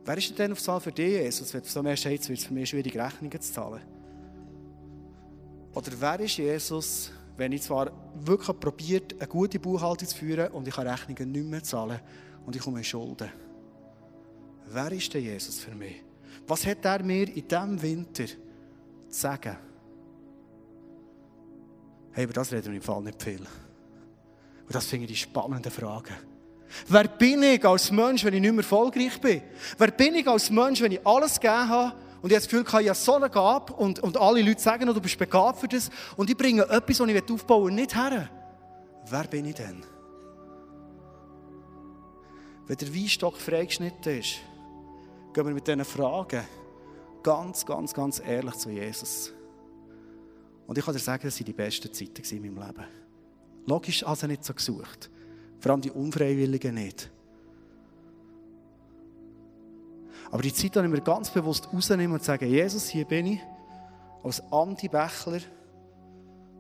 Wer 0.07 0.19
ist 0.19 0.38
denn 0.38 0.53
aufs 0.53 0.66
Mal 0.69 0.79
für 0.79 0.92
dich, 0.92 1.11
Jesus? 1.11 1.53
Wenn 1.53 1.62
du 1.62 1.69
so 1.69 1.83
mehr 1.83 1.95
jetzt 1.95 2.29
wird 2.29 2.38
es 2.38 2.45
für 2.45 2.55
mich 2.55 2.71
schwierig, 2.71 2.97
Rechnungen 2.97 3.40
zu 3.40 3.53
zahlen. 3.53 3.83
Oder 5.75 5.92
wer 5.99 6.21
ist 6.21 6.37
Jesus, 6.37 7.11
wenn 7.37 7.51
ich 7.51 7.62
zwar 7.62 7.90
wirklich 8.14 8.61
probiert, 8.61 9.14
eine 9.19 9.27
gute 9.27 9.59
Buchhaltung 9.59 10.07
zu 10.07 10.16
führen 10.16 10.53
und 10.53 10.69
ich 10.69 10.75
kann 10.75 10.87
Rechnungen 10.87 11.33
nicht 11.33 11.47
mehr 11.47 11.62
zahlen 11.62 11.99
und 12.47 12.55
ich 12.55 12.62
komme 12.62 12.79
in 12.79 12.85
Schulden. 12.85 13.29
Wer 14.69 14.92
ist 14.92 15.12
denn 15.12 15.25
Jesus 15.25 15.59
für 15.59 15.75
mich? 15.75 16.03
Was 16.47 16.64
hat 16.64 16.85
er 16.85 17.03
mir 17.03 17.27
in 17.27 17.49
diesem 17.49 17.83
Winter 17.83 18.27
zu 18.27 18.37
sagen? 19.09 19.57
Hey, 22.12 22.25
über 22.25 22.33
das 22.33 22.53
reden 22.53 22.69
wir 22.69 22.77
im 22.77 22.83
Fall 22.83 23.03
nicht 23.03 23.21
viel. 23.21 23.40
Und 23.40 24.75
das 24.75 24.87
finde 24.87 25.07
ich 25.07 25.11
die 25.11 25.16
spannende 25.16 25.71
Frage. 25.71 26.14
Wer 26.88 27.05
bin 27.05 27.42
ich 27.42 27.64
als 27.64 27.90
Mensch, 27.90 28.24
wenn 28.24 28.35
ich 28.35 28.40
nicht 28.40 28.52
mehr 28.52 28.62
erfolgreich 28.62 29.20
bin? 29.20 29.42
Wer 29.79 29.90
bin 29.90 30.14
ich 30.14 30.26
als 30.26 30.50
Mensch, 30.50 30.81
wenn 30.81 30.92
ich 30.92 31.07
alles 31.07 31.40
gegeben 31.40 31.68
habe 31.68 31.96
und 32.22 32.31
ich 32.31 32.37
habe 32.37 32.46
das 32.46 32.48
Gefühl, 32.48 32.83
ich 32.83 32.88
habe 32.88 32.94
so 32.94 33.14
eine 33.14 33.31
Gabe 33.31 33.72
und, 33.74 34.00
und 34.00 34.16
alle 34.16 34.42
Leute 34.42 34.61
sagen, 34.61 34.87
du 34.87 35.00
bist 35.00 35.18
begabt 35.18 35.61
für 35.61 35.68
das 35.68 35.90
und 36.16 36.29
ich 36.29 36.37
bringe 36.37 36.62
etwas, 36.62 37.00
was 37.00 37.09
ich 37.09 37.31
aufbauen 37.31 37.66
will, 37.66 37.72
nicht 37.72 37.94
her. 37.94 38.29
Wer 39.09 39.24
bin 39.24 39.46
ich 39.46 39.55
denn? 39.55 39.83
Wenn 42.66 42.76
der 42.76 42.94
Weinstock 42.94 43.37
freigeschnitten 43.37 44.18
ist, 44.18 44.38
gehen 45.33 45.46
wir 45.46 45.55
mit 45.55 45.66
diesen 45.66 45.85
Fragen 45.85 46.42
ganz, 47.22 47.64
ganz, 47.64 47.94
ganz 47.94 48.20
ehrlich 48.20 48.55
zu 48.55 48.70
Jesus. 48.70 49.33
Und 50.66 50.76
ich 50.76 50.85
kann 50.85 50.94
dir 50.94 51.00
sagen, 51.00 51.22
das 51.22 51.38
waren 51.38 51.44
die 51.44 51.52
besten 51.52 51.92
Zeiten 51.92 52.22
in 52.37 52.42
meinem 52.42 52.66
Leben. 52.66 52.85
Logisch 53.66 54.05
also 54.05 54.26
nicht 54.26 54.44
so 54.44 54.52
gesucht. 54.52 55.11
Vor 55.61 55.73
allem 55.73 55.81
die 55.81 55.90
Unfreiwilligen 55.90 56.75
nicht. 56.75 57.11
Aber 60.31 60.42
die 60.42 60.53
Zeit 60.53 60.77
ich 60.77 60.90
mir 60.90 61.01
ganz 61.01 61.31
bewusst 61.31 61.73
rausnehmen 61.73 62.12
und 62.12 62.23
sagen, 62.23 62.49
Jesus, 62.49 62.88
hier 62.88 63.05
bin 63.05 63.27
ich, 63.27 63.40
als 64.23 64.42
Andi 64.53 64.88
Bächler, 64.88 65.40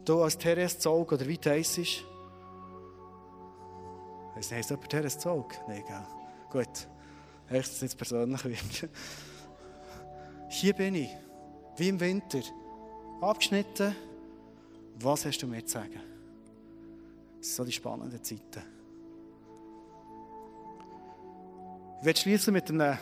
du 0.04 0.22
als 0.22 0.38
Therese 0.38 0.78
Zog 0.78 1.12
oder 1.12 1.26
wie 1.26 1.36
das 1.36 1.78
ist. 1.78 2.04
Heißt 4.36 4.52
nicht, 4.52 4.70
jemand 4.70 4.88
Therese 4.88 5.18
Zog? 5.18 5.54
Nein, 5.68 5.82
gell. 5.86 6.06
Gut. 6.50 6.88
Echt, 7.48 7.70
das 7.70 7.80
jetzt 7.80 7.96
persönlich. 7.96 8.40
Hier 10.48 10.72
bin 10.72 10.94
ich, 10.94 11.10
wie 11.76 11.88
im 11.88 12.00
Winter, 12.00 12.40
abgeschnitten. 13.20 13.94
Was 14.98 15.24
hast 15.26 15.38
du 15.38 15.46
mir 15.46 15.64
zu 15.64 15.74
sagen? 15.74 16.00
Das 17.38 17.48
sind 17.48 17.56
so 17.56 17.64
die 17.64 17.72
spannenden 17.72 18.22
Zeiten. 18.22 18.75
Werde 22.06 22.20
schließen 22.20 22.52
mit 22.52 22.70
einem 22.70 22.96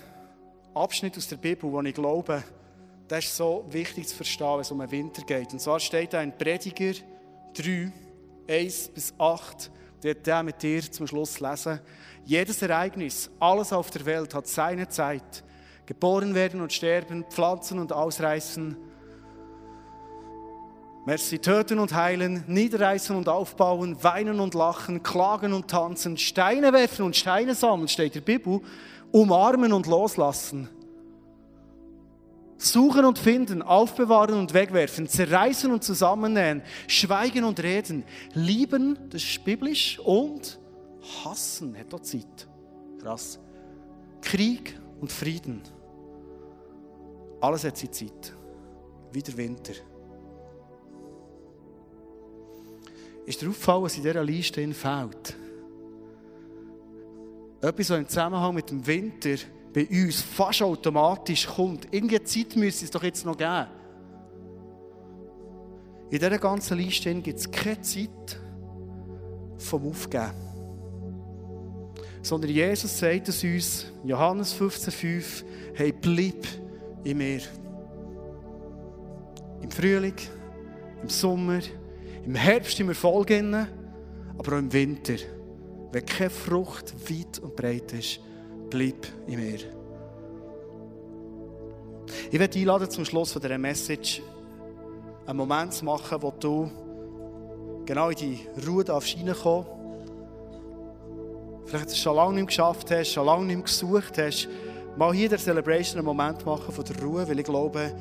Abschnitt 0.72 1.18
aus 1.18 1.28
der 1.28 1.36
Bibel, 1.36 1.70
wo 1.70 1.82
ich 1.82 1.92
glaube, 1.92 2.42
das 3.06 3.26
ist 3.26 3.36
so 3.36 3.66
wichtig 3.68 4.08
zu 4.08 4.16
verstehen, 4.16 4.54
wenn 4.54 4.60
es 4.60 4.70
um 4.70 4.78
den 4.78 4.90
Winter 4.90 5.20
geht. 5.24 5.52
Und 5.52 5.60
zwar 5.60 5.78
steht 5.78 6.14
da 6.14 6.22
in 6.22 6.32
Prediger 6.32 6.94
3, 7.52 7.92
1 8.48 8.88
bis 8.88 9.12
8, 9.18 9.70
wird 10.00 10.26
der 10.26 10.42
mit 10.42 10.62
dir 10.62 10.80
zum 10.90 11.06
Schluss 11.06 11.38
lesen. 11.38 11.80
Jedes 12.24 12.62
Ereignis, 12.62 13.28
alles 13.38 13.74
auf 13.74 13.90
der 13.90 14.06
Welt 14.06 14.32
hat 14.32 14.46
seine 14.46 14.88
Zeit. 14.88 15.44
Geboren 15.84 16.34
werden 16.34 16.62
und 16.62 16.72
sterben, 16.72 17.24
pflanzen 17.24 17.80
und 17.80 17.92
ausreißen. 17.92 18.74
Merci, 21.06 21.38
töten 21.38 21.78
und 21.78 21.92
heilen, 21.92 22.44
niederreißen 22.46 23.14
und 23.14 23.28
aufbauen, 23.28 24.02
weinen 24.02 24.40
und 24.40 24.54
lachen, 24.54 25.02
klagen 25.02 25.52
und 25.52 25.68
tanzen, 25.68 26.16
Steine 26.16 26.72
werfen 26.72 27.04
und 27.04 27.14
Steine 27.14 27.54
sammeln, 27.54 27.88
steht 27.88 28.14
der 28.14 28.22
Bibel, 28.22 28.60
umarmen 29.12 29.74
und 29.74 29.86
loslassen. 29.86 30.70
Suchen 32.56 33.04
und 33.04 33.18
finden, 33.18 33.60
aufbewahren 33.60 34.38
und 34.38 34.54
wegwerfen, 34.54 35.06
zerreißen 35.06 35.70
und 35.70 35.84
zusammennähen, 35.84 36.62
schweigen 36.86 37.44
und 37.44 37.62
reden, 37.62 38.04
lieben, 38.32 38.98
das 39.10 39.22
ist 39.22 39.44
biblisch, 39.44 39.98
und 39.98 40.58
hassen, 41.22 41.76
hat 41.76 41.92
dort 41.92 42.06
Zeit. 42.06 42.48
Krass. 43.02 43.38
Krieg 44.22 44.80
und 45.02 45.12
Frieden. 45.12 45.60
Alles 47.42 47.64
hat 47.64 47.76
seine 47.76 47.90
Zeit. 47.90 48.32
Wie 49.12 49.22
der 49.22 49.36
Winter. 49.36 49.74
Ist 53.26 53.40
dir 53.40 53.48
aufgefallen, 53.48 53.82
was 53.84 53.96
in 53.96 54.02
dieser 54.02 54.24
Liste 54.24 54.74
fehlt? 54.74 55.36
Etwas, 57.60 57.90
was 57.90 57.98
im 57.98 58.08
Zusammenhang 58.08 58.54
mit 58.54 58.70
dem 58.70 58.86
Winter 58.86 59.36
bei 59.72 59.86
uns 59.86 60.20
fast 60.20 60.62
automatisch 60.62 61.46
kommt. 61.46 61.92
Irgendeine 61.92 62.24
Zeit 62.24 62.54
müsste 62.56 62.84
es 62.84 62.90
doch 62.90 63.02
jetzt 63.02 63.24
noch 63.24 63.36
geben. 63.36 63.66
In 66.10 66.18
dieser 66.18 66.38
ganzen 66.38 66.76
Liste 66.76 67.12
gibt 67.14 67.38
es 67.38 67.50
keine 67.50 67.80
Zeit 67.80 68.38
vom 69.56 69.88
Aufgeben. 69.88 70.30
Sondern 72.22 72.50
Jesus 72.50 72.98
sagt 72.98 73.28
es 73.28 73.42
uns, 73.42 73.86
Johannes 74.04 74.54
15,5, 74.54 75.44
hey, 75.74 75.92
bleib 75.92 76.46
in 77.02 77.18
mir. 77.18 77.40
Im 79.62 79.70
Frühling, 79.70 80.14
im 81.02 81.08
Sommer, 81.08 81.60
im 82.26 82.34
Herbst 82.34 82.80
im 82.80 82.88
Erfolg, 82.88 83.30
aber 83.30 84.52
auch 84.52 84.58
im 84.58 84.72
Winter. 84.72 85.14
Wenn 85.92 86.06
keine 86.06 86.30
Frucht 86.30 86.94
weit 87.08 87.38
und 87.38 87.54
breit 87.54 87.92
ist, 87.92 88.20
bleib 88.70 89.06
in 89.26 89.38
mir. 89.38 89.58
Ich 92.30 92.38
werde 92.38 92.58
einladen 92.58 92.90
zum 92.90 93.04
Schluss 93.04 93.32
von 93.32 93.40
dieser 93.40 93.58
Message 93.58 94.22
einen 95.26 95.36
Moment 95.36 95.72
zu 95.72 95.84
machen, 95.84 96.20
wo 96.20 96.32
du 96.32 96.70
genau 97.84 98.10
in 98.10 98.16
die 98.16 98.40
Ruhe 98.66 98.84
reinkommen 98.88 99.66
Vielleicht 101.66 101.88
es 101.88 101.98
schon 101.98 102.16
lange 102.16 102.34
nicht 102.34 102.48
geschafft 102.48 102.90
hast, 102.90 103.12
schon 103.12 103.26
lange 103.26 103.46
nicht 103.46 103.64
gesucht 103.64 104.18
hast, 104.18 104.48
mal 104.96 105.14
hier 105.14 105.28
der 105.28 105.38
Celebration 105.38 105.98
einen 105.98 106.06
Moment 106.06 106.44
machen 106.44 106.72
von 106.72 106.84
der 106.84 107.02
Ruhe, 107.02 107.26
weil 107.26 107.38
ich 107.38 107.44
glaube 107.44 107.92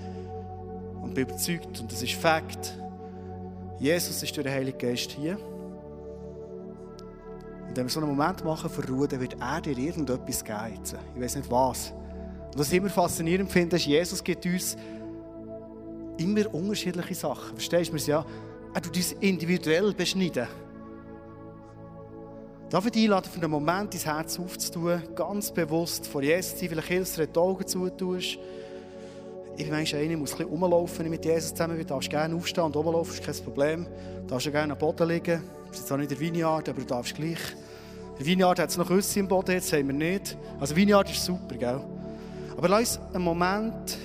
und 1.02 1.14
bin 1.14 1.24
überzeugt, 1.24 1.80
und 1.80 1.92
das 1.92 2.04
ist 2.04 2.14
Fakt, 2.14 2.78
Jesus 3.84 4.24
ist 4.24 4.34
durch 4.34 4.46
den 4.46 4.54
Heiligen 4.54 4.78
Geist 4.78 5.12
hier. 5.12 5.38
Und 7.68 7.76
wenn 7.76 7.86
wir 7.86 7.90
so 7.90 8.00
einen 8.00 8.16
Moment 8.16 8.42
machen 8.46 8.70
für 8.70 8.88
Ruhe, 8.88 9.10
dann 9.10 9.20
wird 9.20 9.36
er 9.42 9.60
dir 9.60 9.78
irgendetwas 9.78 10.42
geben. 10.42 10.80
Ich 11.14 11.22
weiß 11.22 11.36
nicht 11.36 11.52
was. 11.52 11.92
Und 11.92 12.60
was 12.60 12.72
ich 12.72 12.78
immer 12.78 12.90
faszinierend 12.90 13.52
finde, 13.52 13.76
ist, 13.76 13.86
Jesus 13.86 14.24
gibt 14.24 14.46
uns 14.46 14.78
immer 16.18 16.54
unterschiedliche 16.54 17.14
Sachen. 17.14 17.58
Verstehst 17.58 17.92
du? 17.92 17.98
Ja, 18.10 18.26
er 18.74 18.82
tut 18.82 18.96
uns 18.96 19.12
individuell 19.20 19.94
beschneiden. 19.94 20.48
Darf 22.70 22.86
ich 22.86 22.92
dich 22.94 23.04
einladen, 23.04 23.30
für 23.30 23.42
einen 23.42 23.52
Moment 23.52 23.94
dein 23.94 24.00
Herz 24.00 24.40
aufzutun, 24.40 25.02
ganz 25.14 25.52
bewusst 25.52 26.08
vor 26.08 26.24
Jesus 26.24 26.58
vielleicht 26.58 26.88
hilfst 26.88 27.18
du 27.18 27.28
die 27.28 27.38
Augen 27.38 27.68
zutust. 27.68 28.40
Ich 29.56 29.66
bin 29.66 29.74
manchmal 29.74 30.02
einer, 30.02 30.18
muss 30.18 30.32
ein 30.32 30.38
bisschen 30.38 30.52
rumlaufen, 30.52 31.10
mit 31.10 31.26
Jesus 31.26 31.52
zusammen. 31.52 31.78
Du 31.78 31.86
darfst 31.86 32.10
gerne 32.10 32.36
aufstehen 32.36 32.64
und 32.64 32.76
rumlaufen, 32.76 33.14
ist 33.14 33.24
kein 33.24 33.36
Problem. 33.44 33.86
Du 34.22 34.28
darfst 34.28 34.52
gerne 34.52 34.74
am 34.74 34.80
Boden 34.80 35.08
liegen. 35.08 35.44
Das 35.68 35.80
ist 35.80 35.88
zwar 35.88 35.98
nicht 35.98 36.12
der 36.12 36.20
Vineyard, 36.20 36.70
aber 36.70 36.80
du 36.80 36.88
darfst 36.88 37.16
gleich. 37.16 37.40
Der 38.18 38.26
Vineyard 38.26 38.60
hat 38.60 38.70
es 38.70 38.78
noch 38.78 38.88
Küsse 38.88 39.20
im 39.20 39.28
Boden, 39.28 39.52
jetzt 39.52 39.72
haben 39.74 39.88
wir 39.88 39.94
nicht. 39.94 40.38
Also 40.60 40.76
Vineyard 40.76 41.10
ist 41.10 41.24
super, 41.24 41.56
gell? 41.56 41.82
Aber 42.58 42.70
lass 42.70 42.98
uns 42.98 43.00
einen 43.14 43.24
Moment, 43.24 43.98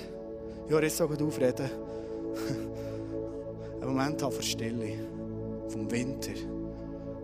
ja, 0.69 0.79
jetzt 0.79 0.97
sogar 0.97 1.21
aufreden, 1.21 1.69
einen 3.81 3.87
Moment 3.87 4.21
haben 4.21 4.31
für 4.31 4.43
Stille, 4.43 4.93
vom 5.67 5.89
Winter. 5.91 6.31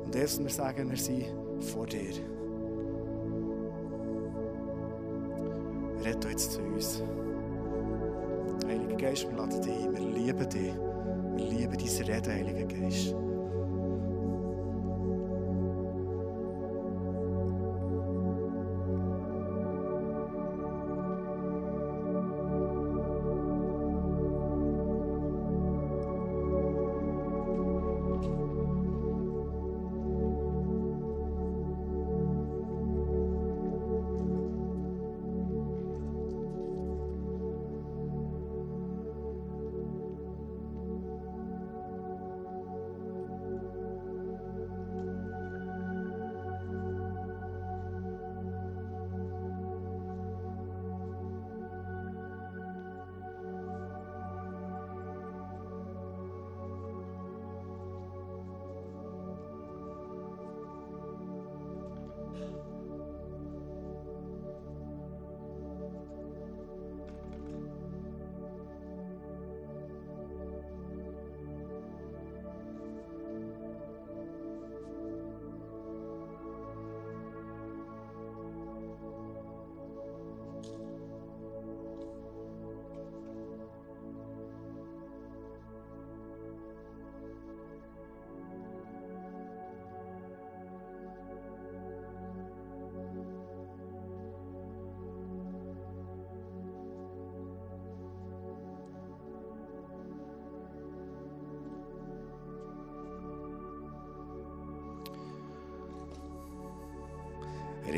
Und 0.04 0.16
erst 0.16 0.42
wir 0.42 0.50
sagen, 0.50 0.90
wir 0.90 0.98
sind 0.98 1.26
vor 1.60 1.88
dir. 1.88 2.14
Rette 6.04 6.30
jetzt 6.30 6.52
zu 6.52 6.62
uns. 6.62 7.02
Heiliger 8.96 9.10
Geist, 9.10 9.30
wir 9.30 9.38
laden 9.38 9.62
dich 9.62 9.74
ein, 9.74 9.94
wir 9.94 10.00
lieben 10.00 10.50
dich. 10.50 10.74
Wir 11.36 11.46
lieben 11.46 11.78
dein 11.78 12.08
Reden, 12.08 12.34
Heiliger 12.34 12.66
Geist. 12.66 13.16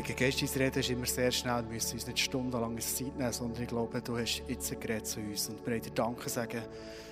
Geist, 0.02 0.40
dein 0.40 0.62
Reden 0.62 0.78
ist 0.78 0.90
immer 0.90 1.06
sehr 1.06 1.32
schnell. 1.32 1.64
Wir 1.64 1.74
müssen 1.74 1.94
uns 1.94 2.06
nicht 2.06 2.20
stundenlang 2.20 2.78
Zeit 2.78 3.16
nehmen, 3.18 3.32
sondern 3.32 3.60
ich 3.60 3.68
glaube, 3.68 4.00
du 4.00 4.16
hast 4.16 4.44
jetzt 4.46 4.72
ein 4.72 4.78
Gerät 4.78 5.04
zu 5.04 5.18
uns. 5.18 5.48
Und 5.48 5.66
wir 5.66 5.80
dir 5.80 5.90
Danke 5.90 6.28
sagen 6.28 6.62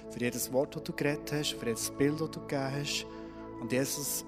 für 0.08 0.20
jedes 0.20 0.52
Wort, 0.52 0.76
das 0.76 0.84
du 0.84 0.92
geredet 0.92 1.32
hast, 1.32 1.54
für 1.54 1.66
jedes 1.66 1.90
Bild, 1.90 2.20
das 2.20 2.30
du 2.30 2.40
gegeben 2.42 2.72
hast. 2.78 3.06
Und 3.60 3.72
Jesus, 3.72 4.24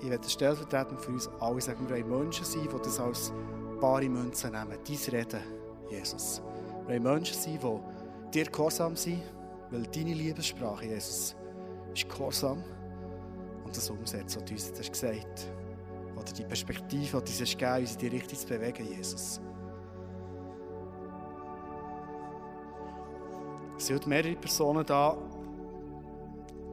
ich 0.00 0.08
werde 0.08 0.30
stellvertretend 0.30 1.00
für 1.00 1.10
uns 1.10 1.28
alle 1.40 1.60
sagen, 1.60 1.88
wir 1.88 2.08
wollen 2.08 2.26
Menschen 2.26 2.44
sein, 2.44 2.68
die 2.72 2.82
das 2.82 3.00
als 3.00 3.32
bare 3.80 4.08
Münze 4.08 4.46
nehmen. 4.48 4.78
Dein 4.86 5.14
Reden, 5.14 5.40
Jesus. 5.90 6.40
Wir 6.86 7.02
wollen 7.02 7.02
Menschen 7.02 7.34
sein, 7.34 7.58
die 7.60 8.30
dir 8.32 8.44
gehorsam 8.44 8.94
sind, 8.94 9.22
weil 9.72 9.82
deine 9.82 10.14
Liebessprache, 10.14 10.86
Jesus, 10.86 11.34
ist 11.92 12.08
gehorsam 12.08 12.62
und 13.64 13.76
das 13.76 13.90
umsetzt, 13.90 14.36
was 14.36 14.44
du 14.44 14.52
uns 14.52 14.72
hast 14.78 14.92
gesagt 14.92 15.26
hast 15.26 15.67
oder 16.18 16.32
die 16.32 16.44
Perspektive, 16.44 17.22
die 17.22 17.42
uns 17.42 17.50
gegeben 17.50 17.80
uns 17.80 17.92
in 17.92 17.98
die 17.98 18.08
Richtung 18.08 18.38
zu 18.38 18.46
bewegen, 18.46 18.86
Jesus. 18.86 19.40
Es 23.76 23.86
sind 23.86 24.06
mehrere 24.06 24.34
Personen 24.34 24.84
da. 24.84 25.16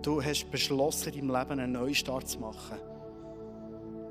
Du 0.02 0.22
hast 0.22 0.50
beschlossen, 0.50 1.14
in 1.14 1.28
deinem 1.28 1.40
Leben 1.40 1.60
einen 1.60 1.72
Neustart 1.74 2.28
zu 2.28 2.40
machen. 2.40 2.78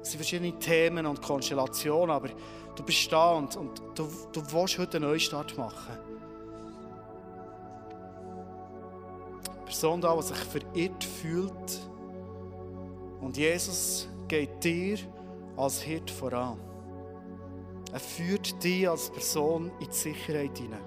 Es 0.00 0.10
sind 0.10 0.18
verschiedene 0.18 0.56
Themen 0.58 1.06
und 1.06 1.20
Konstellationen, 1.20 2.10
aber 2.10 2.28
du 2.76 2.82
bist 2.84 3.10
da 3.10 3.32
und, 3.32 3.56
und 3.56 3.82
du, 3.94 4.08
du 4.32 4.42
willst 4.52 4.78
heute 4.78 4.98
einen 4.98 5.08
Neustart 5.08 5.56
machen. 5.56 5.96
Eine 9.48 9.64
Person 9.64 10.00
da, 10.00 10.14
die 10.14 10.22
sich 10.22 10.36
verirrt 10.36 11.04
fühlt. 11.04 11.80
Und 13.20 13.36
Jesus 13.36 14.08
geht 14.28 14.62
dir 14.62 14.98
als 15.56 15.80
Hirt 15.80 16.10
voran. 16.10 16.58
Er 17.92 18.00
führt 18.00 18.62
dich 18.62 18.88
als 18.88 19.10
Person 19.10 19.70
in 19.80 19.86
die 19.86 19.94
Sicherheit 19.94 20.58
hinein. 20.58 20.80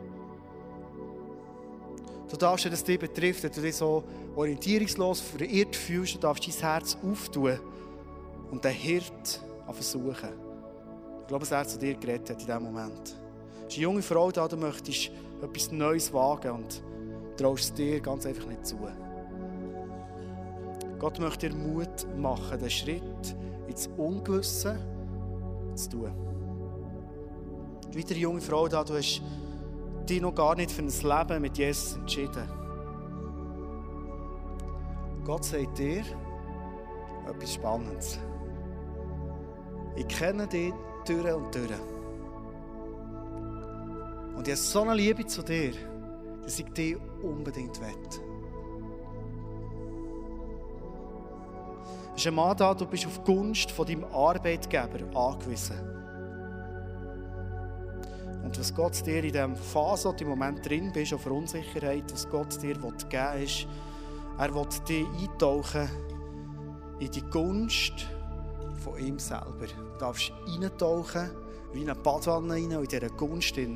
Du 2.30 2.36
darfst, 2.36 2.66
wenn 2.66 2.74
es 2.74 2.84
dich 2.84 3.00
betrifft, 3.00 3.44
wenn 3.44 3.52
du 3.52 3.62
dich 3.62 3.76
so 3.76 4.04
orientierungslos 4.36 5.22
verirrt 5.22 5.76
fühlst, 5.76 6.16
du 6.16 6.20
darfst 6.20 6.46
dein 6.48 6.70
Herz 6.70 6.98
auftun 7.02 7.58
und 8.52 8.64
den 8.64 8.74
Hirt 8.74 9.42
versuchen. 9.72 10.30
Ich 11.22 11.28
glaube, 11.28 11.46
dass 11.46 11.52
er 11.52 11.68
zu 11.68 11.80
dir 11.80 11.96
geredet 11.96 12.30
hat 12.30 12.42
in 12.42 12.46
diesem 12.46 12.64
Moment. 12.64 13.16
Es 13.68 13.74
ist 13.74 13.78
eine 13.78 13.84
junge 13.84 14.02
Frau 14.02 14.32
da, 14.32 14.48
du 14.48 14.58
möchtest 14.58 15.12
etwas 15.42 15.72
Neues 15.72 16.12
wagen 16.12 16.52
und 16.52 16.84
traust 17.38 17.64
es 17.64 17.74
dir 17.74 18.00
ganz 18.02 18.26
einfach 18.26 18.48
nicht 18.48 18.66
zu. 18.66 18.78
Gott 21.00 21.20
möchte 21.20 21.50
dir 21.50 21.56
Mut 21.56 22.08
machen, 22.18 22.60
den 22.60 22.70
Schritt 22.70 23.36
ins 23.68 23.88
Ungewisse 23.98 24.78
zu 25.76 25.90
tun. 25.90 26.12
Die 27.94 28.00
weitere 28.00 28.20
junge 28.20 28.42
Frau 28.42 28.68
da, 28.68 28.84
du 28.84 28.96
hast 28.96 29.22
dich 30.10 30.22
noch 30.22 30.34
gar 30.34 30.56
nicht 30.56 30.72
für 30.72 30.82
ein 30.82 30.88
Leben 30.88 31.42
mit 31.42 31.58
Jesus 31.58 31.98
entschieden. 31.98 32.50
Gott 35.24 35.44
sagt 35.44 35.78
dir 35.78 36.04
etwas 37.28 37.54
Spannendes. 37.54 38.20
Ich 39.96 40.08
kenne 40.08 40.48
dich 40.48 40.74
durch 41.06 41.34
und 41.34 41.54
durch. 41.54 41.72
Und 44.36 44.48
ich 44.48 44.54
habe 44.54 44.62
so 44.62 44.82
eine 44.82 44.94
Liebe 44.94 45.26
zu 45.26 45.42
dir, 45.42 45.74
dass 46.44 46.60
ich 46.60 46.66
dich 46.68 46.96
unbedingt 47.22 47.82
will. 47.82 48.27
Ist 52.18 52.28
ein 52.28 52.36
Mann 52.36 52.58
da, 52.58 52.74
du 52.74 52.86
bist 52.86 53.06
auf 53.06 53.20
die 53.20 53.32
Gunst 53.32 53.72
von 53.72 53.86
deinem 53.86 54.04
Arbeitgeber 54.06 55.00
angewiesen. 55.16 55.78
Und 58.44 58.58
was 58.58 58.74
Gott 58.74 59.06
dir 59.06 59.24
in 59.24 59.32
dieser 59.32 59.56
Phase, 59.56 60.10
wo 60.10 60.14
du 60.14 60.24
im 60.24 60.30
Moment 60.30 60.68
drin 60.68 60.92
bist, 60.92 61.14
auf 61.14 61.26
Unsicherheit, 61.28 62.12
was 62.12 62.28
Gott 62.30 62.62
dir 62.62 62.74
geben 62.74 62.84
will, 62.84 63.44
ist, 63.44 63.68
er 64.40 64.56
will 64.56 64.66
dich 64.88 65.06
eintauchen 65.06 65.90
in 67.00 67.12
die 67.12 67.22
Gunst 67.22 68.08
von 68.84 68.98
ihm 68.98 69.20
selber. 69.20 69.68
Du 69.68 69.98
darfst 70.00 70.32
eintauchen 70.48 71.30
wie 71.74 71.82
in 71.82 71.90
eine 71.90 72.00
Badwanne 72.00 72.54
rein, 72.54 72.72
in 72.72 72.84
dieser 72.86 73.10
Gunst, 73.10 73.56
die 73.58 73.70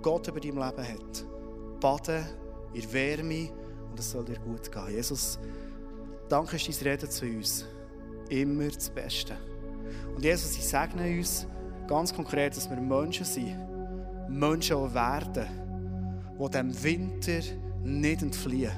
Gott 0.00 0.28
über 0.28 0.40
dein 0.40 0.52
Leben 0.52 0.60
hat. 0.60 1.24
Baden 1.80 2.24
der 2.74 2.92
Wärme 2.92 3.50
und 3.90 3.98
es 3.98 4.10
soll 4.10 4.24
dir 4.24 4.38
gut 4.38 4.70
gehen. 4.70 4.90
Jesus, 4.90 5.38
danke 6.28 6.56
ist 6.56 6.68
dein 6.68 6.88
Reden 6.88 7.10
zu 7.10 7.26
uns. 7.26 7.64
Immer 8.28 8.68
das 8.68 8.90
Beste. 8.90 9.36
Und 10.14 10.24
Jesus, 10.24 10.56
ich 10.56 10.66
segne 10.66 11.16
uns 11.16 11.46
ganz 11.86 12.14
konkret, 12.14 12.56
dass 12.56 12.68
wir 12.68 12.76
Menschen 12.76 13.24
sind, 13.24 13.56
Menschen 14.28 14.94
werden, 14.94 15.46
die 16.38 16.50
dem 16.50 16.82
Winter 16.82 17.40
nicht 17.82 18.22
entfliehen, 18.22 18.72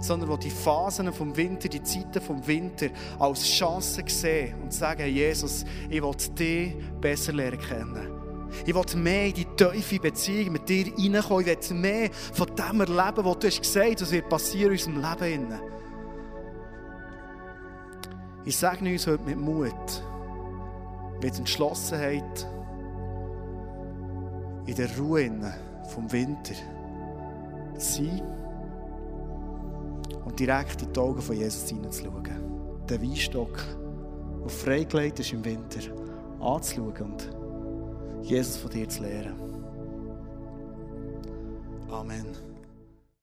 sondern 0.00 0.30
die 0.30 0.48
die 0.48 0.50
Phasen 0.50 1.12
vom 1.12 1.36
Winter, 1.36 1.68
die 1.68 1.82
Zeiten 1.82 2.20
vom 2.20 2.44
Winter 2.46 2.88
als 3.18 3.44
Chance 3.44 4.02
sehen 4.06 4.54
und 4.62 4.72
sagen, 4.72 5.06
Jesus, 5.06 5.64
ich 5.88 6.02
will 6.02 6.16
dich 6.36 6.74
besser 7.00 7.32
lernen 7.32 7.60
kennen. 7.60 8.22
Ich 8.66 8.74
will 8.74 9.00
mehr 9.00 9.26
in 9.26 9.34
die 9.34 9.46
tiefe 9.56 9.98
Beziehung 9.98 10.52
mit 10.52 10.68
dir 10.68 10.84
hineinkommen. 10.84 11.46
Ich 11.46 11.70
will 11.70 11.76
mehr 11.78 12.10
von 12.32 12.48
dem 12.48 12.80
erleben, 12.80 13.24
was 13.24 13.38
du 13.38 13.46
hast 13.46 13.62
gesagt 13.62 13.92
hast, 13.92 14.02
was 14.02 14.12
wird 14.12 14.28
passieren 14.28 14.72
in 14.72 14.94
unserem 14.94 15.20
Leben. 15.20 15.60
Ich 18.44 18.56
sage 18.56 18.84
uns 18.84 19.06
heute 19.06 19.22
mit 19.22 19.38
Mut, 19.38 20.02
mit 21.22 21.38
Entschlossenheit, 21.38 22.46
in 24.66 24.74
der 24.74 24.98
Ruhe 24.98 25.30
vom 25.94 26.10
Winter 26.10 26.54
sein 27.76 28.22
und 30.24 30.38
direkt 30.38 30.82
in 30.82 30.92
die 30.92 31.00
Augen 31.00 31.20
von 31.20 31.36
Jesus 31.36 31.68
hineinzuschauen. 31.68 32.86
Den 32.88 33.02
Weinstock, 33.02 33.58
der 34.42 34.48
freigelegt 34.48 35.20
ist 35.20 35.32
im 35.32 35.44
Winter, 35.44 35.80
anzuschauen 36.40 36.94
und 37.00 37.30
Jesus 38.22 38.56
von 38.56 38.70
dir 38.70 38.88
zu 38.88 39.02
lernen. 39.02 39.34
Amen. 41.90 42.51